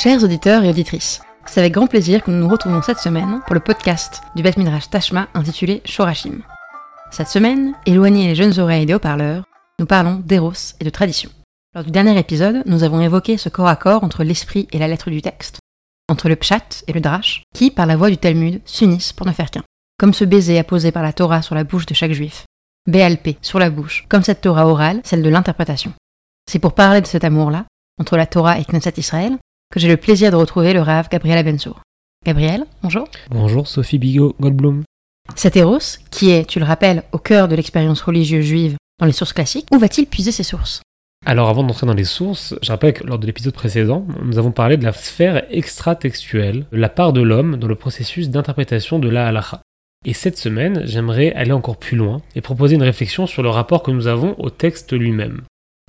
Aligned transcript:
Chers 0.00 0.22
auditeurs 0.22 0.62
et 0.62 0.68
auditrices, 0.68 1.20
c'est 1.44 1.58
avec 1.58 1.72
grand 1.72 1.88
plaisir 1.88 2.22
que 2.22 2.30
nous 2.30 2.38
nous 2.38 2.48
retrouvons 2.48 2.82
cette 2.82 3.00
semaine 3.00 3.40
pour 3.44 3.54
le 3.54 3.60
podcast 3.60 4.22
du 4.36 4.44
Beth 4.44 4.56
Midrash 4.56 4.88
Tashma 4.88 5.26
intitulé 5.34 5.82
Shorashim. 5.84 6.42
Cette 7.10 7.26
semaine, 7.26 7.74
éloignez 7.84 8.28
les 8.28 8.36
jeunes 8.36 8.60
oreilles 8.60 8.86
des 8.86 8.94
haut-parleurs, 8.94 9.42
nous 9.80 9.86
parlons 9.86 10.22
d'Eros 10.24 10.76
et 10.78 10.84
de 10.84 10.90
tradition. 10.90 11.30
Lors 11.74 11.82
du 11.82 11.90
dernier 11.90 12.16
épisode, 12.16 12.62
nous 12.64 12.84
avons 12.84 13.00
évoqué 13.00 13.38
ce 13.38 13.48
corps 13.48 13.66
à 13.66 13.74
corps 13.74 14.04
entre 14.04 14.22
l'esprit 14.22 14.68
et 14.70 14.78
la 14.78 14.86
lettre 14.86 15.10
du 15.10 15.20
texte, 15.20 15.58
entre 16.08 16.28
le 16.28 16.36
pshat 16.36 16.84
et 16.86 16.92
le 16.92 17.00
drash, 17.00 17.42
qui, 17.52 17.72
par 17.72 17.86
la 17.86 17.96
voix 17.96 18.08
du 18.08 18.18
Talmud, 18.18 18.60
s'unissent 18.66 19.12
pour 19.12 19.26
ne 19.26 19.32
faire 19.32 19.50
qu'un. 19.50 19.64
Comme 19.98 20.14
ce 20.14 20.24
baiser 20.24 20.60
apposé 20.60 20.92
par 20.92 21.02
la 21.02 21.12
Torah 21.12 21.42
sur 21.42 21.56
la 21.56 21.64
bouche 21.64 21.86
de 21.86 21.94
chaque 21.94 22.12
juif, 22.12 22.44
BLP 22.86 23.38
sur 23.42 23.58
la 23.58 23.68
bouche, 23.68 24.06
comme 24.08 24.22
cette 24.22 24.42
Torah 24.42 24.68
orale, 24.68 25.00
celle 25.02 25.24
de 25.24 25.28
l'interprétation. 25.28 25.92
C'est 26.48 26.60
pour 26.60 26.74
parler 26.74 27.00
de 27.00 27.08
cet 27.08 27.24
amour-là, 27.24 27.64
entre 28.00 28.16
la 28.16 28.26
Torah 28.26 28.60
et 28.60 28.64
Knesset 28.64 28.94
Israël, 28.96 29.36
que 29.72 29.80
j'ai 29.80 29.88
le 29.88 29.96
plaisir 29.96 30.30
de 30.30 30.36
retrouver 30.36 30.72
le 30.72 30.80
Rav 30.80 31.08
Gabriel 31.10 31.38
Abensour. 31.38 31.82
Gabriel, 32.24 32.64
bonjour. 32.82 33.06
Bonjour 33.30 33.68
Sophie 33.68 33.98
Bigot 33.98 34.34
Goldblum. 34.40 34.82
Cet 35.34 35.56
Eros, 35.56 35.98
qui 36.10 36.30
est, 36.30 36.46
tu 36.46 36.58
le 36.58 36.64
rappelles, 36.64 37.02
au 37.12 37.18
cœur 37.18 37.48
de 37.48 37.54
l'expérience 37.54 38.00
religieuse 38.00 38.46
juive 38.46 38.76
dans 38.98 39.06
les 39.06 39.12
sources 39.12 39.34
classiques, 39.34 39.68
où 39.70 39.78
va-t-il 39.78 40.06
puiser 40.06 40.32
ses 40.32 40.42
sources? 40.42 40.80
Alors 41.26 41.48
avant 41.48 41.64
d'entrer 41.64 41.86
dans 41.86 41.94
les 41.94 42.04
sources, 42.04 42.54
je 42.62 42.70
rappelle 42.70 42.94
que 42.94 43.04
lors 43.04 43.18
de 43.18 43.26
l'épisode 43.26 43.52
précédent, 43.52 44.06
nous 44.22 44.38
avons 44.38 44.52
parlé 44.52 44.76
de 44.78 44.84
la 44.84 44.92
sphère 44.92 45.44
extra-textuelle, 45.50 46.66
de 46.72 46.76
la 46.78 46.88
part 46.88 47.12
de 47.12 47.20
l'homme 47.20 47.56
dans 47.56 47.68
le 47.68 47.74
processus 47.74 48.30
d'interprétation 48.30 48.98
de 48.98 49.08
la 49.08 49.26
halacha. 49.28 49.60
Et 50.06 50.14
cette 50.14 50.38
semaine, 50.38 50.82
j'aimerais 50.86 51.32
aller 51.34 51.52
encore 51.52 51.76
plus 51.76 51.96
loin 51.96 52.22
et 52.34 52.40
proposer 52.40 52.76
une 52.76 52.82
réflexion 52.82 53.26
sur 53.26 53.42
le 53.42 53.50
rapport 53.50 53.82
que 53.82 53.90
nous 53.90 54.06
avons 54.06 54.34
au 54.38 54.48
texte 54.48 54.92
lui-même. 54.92 55.42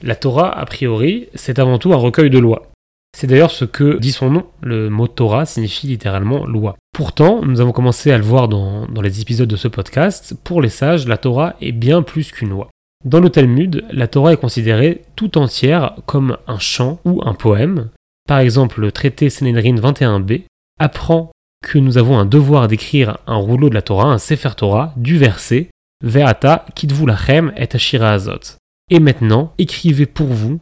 La 0.03 0.15
Torah, 0.15 0.51
a 0.51 0.65
priori, 0.65 1.29
c'est 1.35 1.59
avant 1.59 1.77
tout 1.77 1.93
un 1.93 1.97
recueil 1.97 2.29
de 2.29 2.39
lois. 2.39 2.69
C'est 3.17 3.27
d'ailleurs 3.27 3.51
ce 3.51 3.65
que 3.65 3.97
dit 3.97 4.11
son 4.11 4.29
nom, 4.29 4.45
le 4.61 4.89
mot 4.89 5.07
Torah 5.07 5.45
signifie 5.45 5.87
littéralement 5.87 6.45
loi. 6.45 6.75
Pourtant, 6.93 7.41
nous 7.43 7.61
avons 7.61 7.71
commencé 7.71 8.11
à 8.11 8.17
le 8.17 8.23
voir 8.23 8.47
dans, 8.47 8.87
les 9.01 9.21
épisodes 9.21 9.49
de 9.49 9.55
ce 9.55 9.67
podcast, 9.67 10.35
pour 10.43 10.61
les 10.61 10.69
sages, 10.69 11.07
la 11.07 11.17
Torah 11.17 11.55
est 11.61 11.71
bien 11.71 12.01
plus 12.01 12.31
qu'une 12.31 12.49
loi. 12.49 12.69
Dans 13.05 13.19
le 13.19 13.29
Talmud, 13.29 13.85
la 13.91 14.07
Torah 14.07 14.33
est 14.33 14.37
considérée 14.37 15.03
tout 15.15 15.37
entière 15.37 15.95
comme 16.05 16.37
un 16.47 16.59
chant 16.59 16.99
ou 17.05 17.21
un 17.25 17.33
poème. 17.33 17.89
Par 18.27 18.39
exemple, 18.39 18.81
le 18.81 18.91
traité 18.91 19.29
Sénédrine 19.29 19.79
21b 19.79 20.43
apprend 20.79 21.31
que 21.65 21.77
nous 21.77 21.97
avons 21.97 22.17
un 22.17 22.25
devoir 22.25 22.67
d'écrire 22.67 23.17
un 23.27 23.37
rouleau 23.37 23.69
de 23.69 23.75
la 23.75 23.81
Torah, 23.81 24.07
un 24.07 24.17
Sefer 24.17 24.51
Torah, 24.55 24.93
du 24.97 25.17
verset 25.17 25.69
Ve'ata 26.03 26.65
kitvu 26.75 27.05
lachem 27.05 27.51
et 27.57 27.67
ashira 27.73 28.11
azot. 28.11 28.57
Et 28.89 28.99
maintenant, 28.99 29.53
écrivez 29.57 30.05
pour 30.05 30.27
vous 30.27 30.59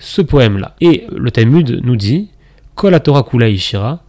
ce 0.00 0.22
poème-là. 0.22 0.74
Et 0.80 1.06
le 1.14 1.30
Talmud 1.30 1.80
nous 1.84 1.96
dit 1.96 2.30
Kol 2.74 2.98
Torah 3.00 3.22
kula 3.22 3.48
ishira, 3.48 4.02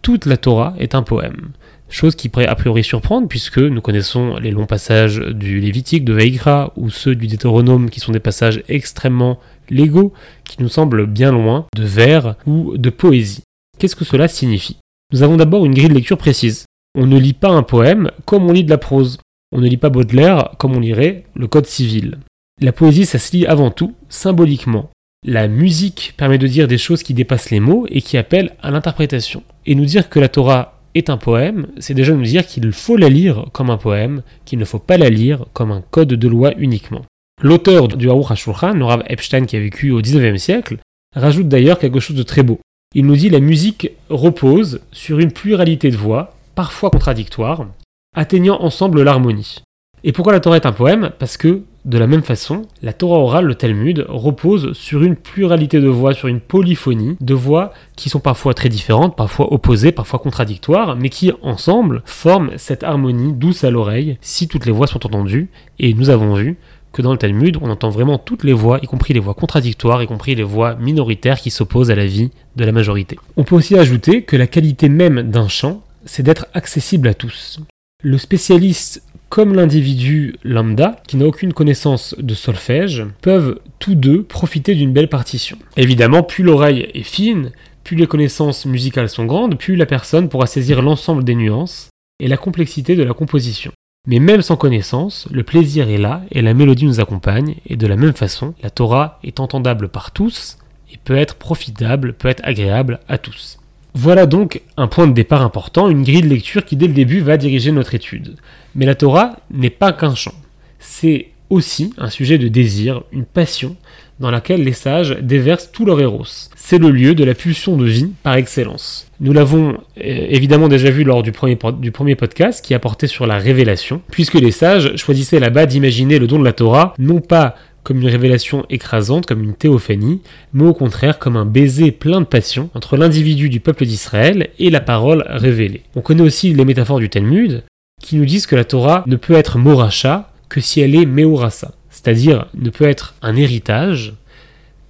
toute 0.00 0.24
la 0.24 0.38
Torah 0.38 0.74
est 0.78 0.94
un 0.94 1.02
poème. 1.02 1.50
Chose 1.90 2.14
qui 2.14 2.28
pourrait 2.28 2.46
a 2.46 2.54
priori 2.54 2.82
surprendre 2.82 3.28
puisque 3.28 3.58
nous 3.58 3.80
connaissons 3.80 4.36
les 4.36 4.50
longs 4.50 4.66
passages 4.66 5.18
du 5.18 5.60
Lévitique, 5.60 6.04
de 6.04 6.14
Veikra 6.14 6.72
ou 6.76 6.90
ceux 6.90 7.14
du 7.14 7.26
Deutéronome 7.26 7.90
qui 7.90 8.00
sont 8.00 8.12
des 8.12 8.20
passages 8.20 8.62
extrêmement 8.68 9.38
légaux 9.68 10.12
qui 10.44 10.62
nous 10.62 10.68
semblent 10.68 11.06
bien 11.06 11.30
loin 11.30 11.66
de 11.76 11.84
vers 11.84 12.36
ou 12.46 12.76
de 12.78 12.90
poésie. 12.90 13.42
Qu'est-ce 13.78 13.96
que 13.96 14.04
cela 14.04 14.28
signifie? 14.28 14.78
Nous 15.12 15.22
avons 15.22 15.36
d'abord 15.36 15.64
une 15.64 15.74
grille 15.74 15.88
de 15.88 15.94
lecture 15.94 16.18
précise. 16.18 16.64
On 16.98 17.06
ne 17.06 17.18
lit 17.18 17.32
pas 17.32 17.50
un 17.50 17.62
poème 17.62 18.10
comme 18.24 18.48
on 18.48 18.52
lit 18.52 18.64
de 18.64 18.70
la 18.70 18.78
prose. 18.78 19.18
On 19.52 19.60
ne 19.60 19.68
lit 19.68 19.76
pas 19.76 19.90
Baudelaire 19.90 20.50
comme 20.58 20.76
on 20.76 20.80
lirait 20.80 21.24
le 21.34 21.46
Code 21.46 21.66
civil. 21.66 22.18
La 22.60 22.72
poésie, 22.72 23.06
ça 23.06 23.18
se 23.18 23.36
lit 23.36 23.46
avant 23.46 23.70
tout 23.70 23.94
symboliquement. 24.08 24.90
La 25.26 25.48
musique 25.48 26.12
permet 26.18 26.36
de 26.36 26.46
dire 26.46 26.68
des 26.68 26.76
choses 26.76 27.02
qui 27.02 27.14
dépassent 27.14 27.50
les 27.50 27.60
mots 27.60 27.86
et 27.88 28.02
qui 28.02 28.18
appellent 28.18 28.54
à 28.62 28.70
l'interprétation. 28.70 29.42
Et 29.64 29.74
nous 29.74 29.86
dire 29.86 30.10
que 30.10 30.20
la 30.20 30.28
Torah 30.28 30.82
est 30.94 31.08
un 31.08 31.16
poème, 31.16 31.68
c'est 31.78 31.94
déjà 31.94 32.12
nous 32.12 32.22
dire 32.22 32.46
qu'il 32.46 32.70
faut 32.72 32.98
la 32.98 33.08
lire 33.08 33.46
comme 33.52 33.70
un 33.70 33.78
poème, 33.78 34.22
qu'il 34.44 34.58
ne 34.58 34.66
faut 34.66 34.78
pas 34.78 34.98
la 34.98 35.08
lire 35.08 35.46
comme 35.54 35.72
un 35.72 35.80
code 35.80 36.08
de 36.08 36.28
loi 36.28 36.52
uniquement. 36.58 37.06
L'auteur 37.42 37.88
du 37.88 38.10
Aruch 38.10 38.30
HaShulchan, 38.30 39.00
Epstein 39.06 39.46
qui 39.46 39.56
a 39.56 39.60
vécu 39.60 39.90
au 39.92 40.02
XIXe 40.02 40.40
siècle, 40.40 40.76
rajoute 41.16 41.48
d'ailleurs 41.48 41.78
quelque 41.78 42.00
chose 42.00 42.16
de 42.16 42.22
très 42.22 42.42
beau. 42.42 42.60
Il 42.94 43.06
nous 43.06 43.16
dit 43.16 43.30
la 43.30 43.40
musique 43.40 43.90
repose 44.10 44.82
sur 44.92 45.18
une 45.20 45.32
pluralité 45.32 45.90
de 45.90 45.96
voix, 45.96 46.36
parfois 46.54 46.90
contradictoires, 46.90 47.66
atteignant 48.14 48.60
ensemble 48.60 49.02
l'harmonie. 49.02 49.62
Et 50.06 50.12
pourquoi 50.12 50.34
la 50.34 50.40
Torah 50.40 50.56
est 50.56 50.66
un 50.66 50.72
poème? 50.72 51.12
Parce 51.18 51.38
que 51.38 51.62
de 51.86 51.96
la 51.96 52.06
même 52.06 52.22
façon, 52.22 52.62
la 52.82 52.92
Torah 52.92 53.18
orale, 53.18 53.46
le 53.46 53.54
Talmud, 53.54 54.04
repose 54.06 54.74
sur 54.74 55.02
une 55.02 55.16
pluralité 55.16 55.80
de 55.80 55.88
voix, 55.88 56.12
sur 56.12 56.28
une 56.28 56.40
polyphonie 56.40 57.16
de 57.22 57.32
voix 57.32 57.72
qui 57.96 58.10
sont 58.10 58.20
parfois 58.20 58.52
très 58.52 58.68
différentes, 58.68 59.16
parfois 59.16 59.50
opposées, 59.50 59.92
parfois 59.92 60.18
contradictoires, 60.18 60.94
mais 60.94 61.08
qui 61.08 61.32
ensemble 61.40 62.02
forment 62.04 62.50
cette 62.58 62.84
harmonie 62.84 63.32
douce 63.32 63.64
à 63.64 63.70
l'oreille 63.70 64.18
si 64.20 64.46
toutes 64.46 64.66
les 64.66 64.72
voix 64.72 64.86
sont 64.86 65.06
entendues. 65.06 65.48
Et 65.78 65.94
nous 65.94 66.10
avons 66.10 66.34
vu 66.34 66.58
que 66.92 67.00
dans 67.00 67.12
le 67.12 67.18
Talmud, 67.18 67.58
on 67.62 67.70
entend 67.70 67.88
vraiment 67.88 68.18
toutes 68.18 68.44
les 68.44 68.52
voix, 68.52 68.80
y 68.82 68.86
compris 68.86 69.14
les 69.14 69.20
voix 69.20 69.34
contradictoires, 69.34 70.02
y 70.02 70.06
compris 70.06 70.34
les 70.34 70.42
voix 70.42 70.74
minoritaires 70.74 71.40
qui 71.40 71.50
s'opposent 71.50 71.90
à 71.90 71.96
la 71.96 72.06
vie 72.06 72.30
de 72.56 72.64
la 72.64 72.72
majorité. 72.72 73.18
On 73.38 73.44
peut 73.44 73.56
aussi 73.56 73.76
ajouter 73.76 74.22
que 74.22 74.36
la 74.36 74.46
qualité 74.46 74.90
même 74.90 75.30
d'un 75.30 75.48
chant, 75.48 75.82
c'est 76.04 76.22
d'être 76.22 76.46
accessible 76.52 77.08
à 77.08 77.14
tous. 77.14 77.60
Le 78.02 78.18
spécialiste 78.18 79.02
comme 79.34 79.52
l'individu 79.52 80.36
lambda, 80.44 81.02
qui 81.08 81.16
n'a 81.16 81.26
aucune 81.26 81.52
connaissance 81.52 82.14
de 82.20 82.34
solfège, 82.34 83.04
peuvent 83.20 83.58
tous 83.80 83.96
deux 83.96 84.22
profiter 84.22 84.76
d'une 84.76 84.92
belle 84.92 85.08
partition. 85.08 85.58
Évidemment, 85.76 86.22
plus 86.22 86.44
l'oreille 86.44 86.88
est 86.94 87.02
fine, 87.02 87.50
plus 87.82 87.96
les 87.96 88.06
connaissances 88.06 88.64
musicales 88.64 89.08
sont 89.08 89.24
grandes, 89.24 89.58
plus 89.58 89.74
la 89.74 89.86
personne 89.86 90.28
pourra 90.28 90.46
saisir 90.46 90.82
l'ensemble 90.82 91.24
des 91.24 91.34
nuances 91.34 91.88
et 92.20 92.28
la 92.28 92.36
complexité 92.36 92.94
de 92.94 93.02
la 93.02 93.12
composition. 93.12 93.72
Mais 94.06 94.20
même 94.20 94.40
sans 94.40 94.56
connaissance, 94.56 95.26
le 95.32 95.42
plaisir 95.42 95.90
est 95.90 95.98
là 95.98 96.22
et 96.30 96.40
la 96.40 96.54
mélodie 96.54 96.86
nous 96.86 97.00
accompagne, 97.00 97.56
et 97.66 97.74
de 97.74 97.88
la 97.88 97.96
même 97.96 98.14
façon, 98.14 98.54
la 98.62 98.70
Torah 98.70 99.18
est 99.24 99.40
entendable 99.40 99.88
par 99.88 100.12
tous 100.12 100.58
et 100.92 100.96
peut 100.96 101.16
être 101.16 101.34
profitable, 101.34 102.12
peut 102.12 102.28
être 102.28 102.44
agréable 102.44 103.00
à 103.08 103.18
tous. 103.18 103.58
Voilà 103.94 104.26
donc 104.26 104.60
un 104.76 104.88
point 104.88 105.06
de 105.06 105.12
départ 105.12 105.42
important, 105.42 105.88
une 105.88 106.02
grille 106.02 106.22
de 106.22 106.28
lecture 106.28 106.64
qui 106.64 106.76
dès 106.76 106.88
le 106.88 106.92
début 106.92 107.20
va 107.20 107.36
diriger 107.36 107.70
notre 107.70 107.94
étude. 107.94 108.36
Mais 108.74 108.86
la 108.86 108.96
Torah 108.96 109.36
n'est 109.52 109.70
pas 109.70 109.92
qu'un 109.92 110.16
chant, 110.16 110.34
c'est 110.80 111.28
aussi 111.48 111.94
un 111.98 112.10
sujet 112.10 112.36
de 112.38 112.48
désir, 112.48 113.02
une 113.12 113.24
passion 113.24 113.76
dans 114.20 114.30
laquelle 114.30 114.62
les 114.62 114.72
sages 114.72 115.16
déversent 115.20 115.70
tout 115.72 115.84
leur 115.84 116.00
héros. 116.00 116.24
C'est 116.56 116.78
le 116.78 116.90
lieu 116.90 117.14
de 117.14 117.24
la 117.24 117.34
pulsion 117.34 117.76
de 117.76 117.84
vie 117.84 118.10
par 118.22 118.34
excellence. 118.34 119.08
Nous 119.20 119.32
l'avons 119.32 119.72
euh, 119.72 119.76
évidemment 119.98 120.68
déjà 120.68 120.90
vu 120.90 121.04
lors 121.04 121.22
du 121.22 121.32
premier, 121.32 121.58
du 121.78 121.90
premier 121.90 122.14
podcast 122.14 122.64
qui 122.64 122.74
a 122.74 122.78
porté 122.78 123.06
sur 123.06 123.26
la 123.26 123.38
révélation, 123.38 124.00
puisque 124.10 124.34
les 124.34 124.52
sages 124.52 124.96
choisissaient 124.96 125.40
là-bas 125.40 125.66
d'imaginer 125.66 126.18
le 126.18 126.26
don 126.26 126.38
de 126.38 126.44
la 126.44 126.52
Torah 126.52 126.94
non 126.98 127.20
pas 127.20 127.56
comme 127.84 128.00
une 128.00 128.08
révélation 128.08 128.66
écrasante, 128.70 129.26
comme 129.26 129.44
une 129.44 129.54
théophanie, 129.54 130.20
mais 130.52 130.64
au 130.64 130.74
contraire 130.74 131.18
comme 131.18 131.36
un 131.36 131.44
baiser 131.44 131.92
plein 131.92 132.20
de 132.20 132.26
passion 132.26 132.70
entre 132.74 132.96
l'individu 132.96 133.48
du 133.48 133.60
peuple 133.60 133.84
d'Israël 133.84 134.48
et 134.58 134.70
la 134.70 134.80
parole 134.80 135.24
révélée. 135.28 135.82
On 135.94 136.00
connaît 136.00 136.22
aussi 136.22 136.52
les 136.52 136.64
métaphores 136.64 136.98
du 136.98 137.10
Talmud, 137.10 137.62
qui 138.02 138.16
nous 138.16 138.24
disent 138.24 138.46
que 138.46 138.56
la 138.56 138.64
Torah 138.64 139.04
ne 139.06 139.16
peut 139.16 139.34
être 139.34 139.58
moracha 139.58 140.32
que 140.48 140.60
si 140.60 140.80
elle 140.80 140.94
est 140.94 141.06
meorasa, 141.06 141.72
c'est-à-dire 141.90 142.46
ne 142.54 142.70
peut 142.70 142.88
être 142.88 143.14
un 143.22 143.36
héritage 143.36 144.14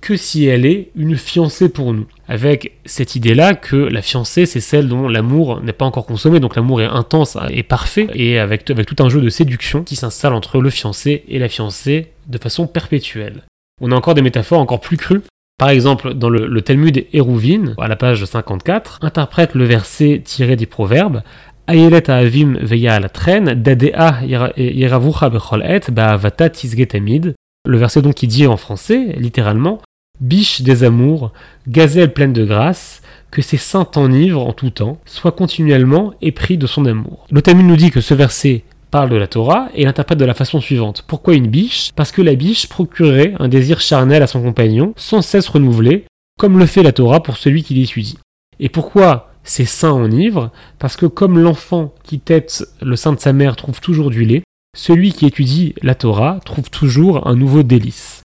que 0.01 0.17
si 0.17 0.45
elle 0.45 0.67
est 0.67 0.91
une 0.97 1.17
fiancée 1.17 1.71
pour 1.71 1.95
nous. 1.95 2.07
Avec 2.29 2.73
cette 2.85 3.17
idée-là 3.17 3.55
que 3.55 3.77
la 3.77 4.03
fiancée, 4.03 4.45
c'est 4.45 4.61
celle 4.61 4.87
dont 4.87 5.09
l'amour 5.09 5.63
n'est 5.63 5.73
pas 5.73 5.87
encore 5.87 6.05
consommé, 6.05 6.41
donc 6.41 6.57
l'amour 6.57 6.83
est 6.83 6.87
intense 6.87 7.39
et 7.49 7.63
parfait, 7.63 8.09
et 8.13 8.39
avec, 8.39 8.69
avec 8.69 8.87
tout 8.87 9.03
un 9.03 9.09
jeu 9.09 9.23
de 9.23 9.31
séduction 9.31 9.83
qui 9.83 9.97
s'installe 9.97 10.35
entre 10.35 10.61
le 10.61 10.69
fiancé 10.69 11.25
et 11.27 11.39
la 11.39 11.49
fiancée 11.49 12.09
de 12.27 12.39
façon 12.39 12.67
perpétuelle. 12.67 13.43
On 13.81 13.93
a 13.93 13.97
encore 13.97 14.15
des 14.15 14.23
métaphores 14.23 14.61
encore 14.61 14.81
plus 14.81 14.97
crues. 14.97 15.23
Par 15.59 15.69
exemple, 15.69 16.15
dans 16.15 16.31
le, 16.31 16.63
Talmud 16.63 17.07
Hérouvine, 17.13 17.75
à 17.79 17.89
la 17.89 17.97
page 17.97 18.25
54, 18.25 18.99
interprète 19.03 19.55
le 19.55 19.65
verset 19.65 20.23
tiré 20.25 20.57
des 20.57 20.67
proverbes 20.67 21.23
Ayelet 21.67 22.11
avim 22.11 22.59
veya 22.61 23.01
la 23.01 23.09
traîne, 23.09 23.55
dadea 23.55 24.21
yeravucha 24.57 25.31
bechol 25.31 25.65
et 25.65 25.91
ba'avata 25.91 26.51
tisgetamid. 26.51 27.35
Le 27.67 27.79
verset 27.79 28.03
donc 28.03 28.15
qui 28.15 28.27
dit 28.27 28.47
en 28.47 28.59
français, 28.59 29.15
littéralement, 29.17 29.81
biche 30.21 30.61
des 30.61 30.85
amours, 30.85 31.33
gazelle 31.67 32.13
pleine 32.13 32.35
de 32.35 32.45
grâce, 32.45 33.01
que 33.31 33.41
ses 33.41 33.57
saints 33.57 33.89
enivrent 33.97 34.47
en 34.47 34.53
tout 34.53 34.71
temps, 34.71 34.99
soit 35.07 35.33
continuellement 35.33 36.13
épris 36.21 36.59
de 36.59 36.67
son 36.67 36.85
amour. 36.85 37.27
Le 37.31 37.41
nous 37.55 37.77
dit 37.77 37.91
que 37.91 38.03
ce 38.03 38.15
verset 38.15 38.63
parle 38.95 39.11
de 39.11 39.17
la 39.17 39.27
Torah 39.27 39.71
et 39.75 39.87
l'interprète 39.87 40.21
de 40.21 40.25
la 40.25 40.35
façon 40.35 40.61
suivante. 40.61 41.03
Pourquoi 41.09 41.35
une 41.35 41.49
biche? 41.49 41.91
Parce 41.97 42.13
que 42.13 42.23
la 42.23 42.37
biche 42.37 42.69
procurerait 42.69 43.35
un 43.41 43.49
désir 43.49 43.81
charnel 43.81 44.23
à 44.23 44.29
son 44.29 44.41
compagnon, 44.41 44.95
sans 44.95 45.21
cesse 45.21 45.49
renouvelé, 45.49 46.05
comme 46.39 46.61
le 46.61 46.67
fait 46.67 46.85
la 46.85 46.93
Torah 46.93 47.21
pour 47.21 47.37
celui 47.37 47.65
qui 47.65 47.75
l'étudie. 47.75 48.21
Et 48.61 48.69
pourquoi 48.69 49.33
ces 49.43 49.65
saints 49.65 49.91
enivrent 49.91 50.53
Parce 50.79 50.97
que 50.97 51.07
comme 51.07 51.41
l'enfant 51.41 51.93
qui 52.05 52.21
tête 52.21 52.65
le 52.81 52.95
sein 52.95 53.13
de 53.13 53.19
sa 53.19 53.33
mère 53.33 53.57
trouve 53.57 53.81
toujours 53.81 54.11
du 54.11 54.25
lait, 54.25 54.45
celui 54.77 55.13
qui 55.13 55.27
étudie 55.27 55.75
la 55.83 55.97
Torah 55.97 56.39
trouve 56.45 56.71
toujours 56.71 57.27
un 57.27 57.35
nouveau 57.35 57.65
délice. 57.65 58.23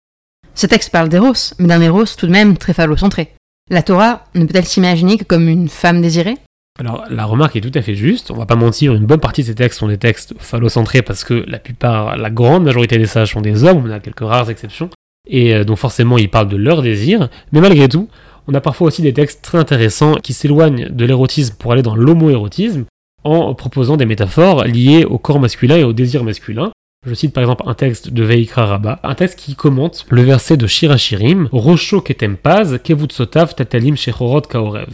Ce 0.54 0.66
texte 0.66 0.90
parle 0.90 1.10
d'Eros, 1.10 1.52
mais 1.58 1.68
d'un 1.68 1.82
Eros 1.82 2.16
tout 2.16 2.26
de 2.26 2.32
même 2.32 2.56
très 2.56 2.72
phallocentré. 2.72 3.34
La 3.68 3.82
Torah 3.82 4.24
ne 4.34 4.46
peut-elle 4.46 4.64
s'imaginer 4.64 5.18
que 5.18 5.24
comme 5.24 5.46
une 5.46 5.68
femme 5.68 6.00
désirée? 6.00 6.38
Alors 6.80 7.04
la 7.08 7.24
remarque 7.24 7.54
est 7.54 7.60
tout 7.60 7.70
à 7.74 7.82
fait 7.82 7.94
juste, 7.94 8.30
on 8.30 8.36
va 8.36 8.46
pas 8.46 8.56
mentir, 8.56 8.94
une 8.94 9.06
bonne 9.06 9.20
partie 9.20 9.42
de 9.42 9.46
ces 9.46 9.54
textes 9.54 9.78
sont 9.78 9.86
des 9.86 9.98
textes 9.98 10.34
phallocentrés 10.38 11.02
parce 11.02 11.22
que 11.22 11.44
la 11.46 11.58
plupart, 11.58 12.16
la 12.16 12.30
grande 12.30 12.64
majorité 12.64 12.98
des 12.98 13.06
sages 13.06 13.32
sont 13.32 13.40
des 13.40 13.62
hommes, 13.64 13.84
on 13.86 13.90
a 13.90 14.00
quelques 14.00 14.20
rares 14.20 14.50
exceptions, 14.50 14.90
et 15.28 15.54
euh, 15.54 15.64
donc 15.64 15.78
forcément 15.78 16.18
ils 16.18 16.28
parlent 16.28 16.48
de 16.48 16.56
leur 16.56 16.82
désir, 16.82 17.28
mais 17.52 17.60
malgré 17.60 17.88
tout, 17.88 18.08
on 18.48 18.54
a 18.54 18.60
parfois 18.60 18.88
aussi 18.88 19.02
des 19.02 19.12
textes 19.12 19.42
très 19.42 19.58
intéressants 19.58 20.16
qui 20.16 20.32
s'éloignent 20.32 20.88
de 20.90 21.04
l'érotisme 21.04 21.54
pour 21.58 21.72
aller 21.72 21.82
dans 21.82 21.94
l'homoérotisme 21.94 22.84
en 23.22 23.54
proposant 23.54 23.96
des 23.96 24.04
métaphores 24.04 24.64
liées 24.64 25.04
au 25.04 25.18
corps 25.18 25.40
masculin 25.40 25.76
et 25.76 25.84
au 25.84 25.92
désir 25.92 26.24
masculin. 26.24 26.72
Je 27.06 27.14
cite 27.14 27.32
par 27.32 27.42
exemple 27.42 27.62
un 27.66 27.74
texte 27.74 28.10
de 28.10 28.22
Veikra 28.22 28.66
Rabba, 28.66 28.98
un 29.02 29.14
texte 29.14 29.38
qui 29.38 29.54
commente 29.54 30.06
le 30.10 30.22
verset 30.22 30.56
de 30.56 30.66
Shirachirim, 30.66 31.48
Rosho 31.52 32.00
ketem 32.00 32.36
paz, 32.36 32.78
kevut 32.82 33.12
sotav 33.12 33.54
tatalim 33.54 33.96
shechorot 33.96 34.42
kaorev. 34.42 34.88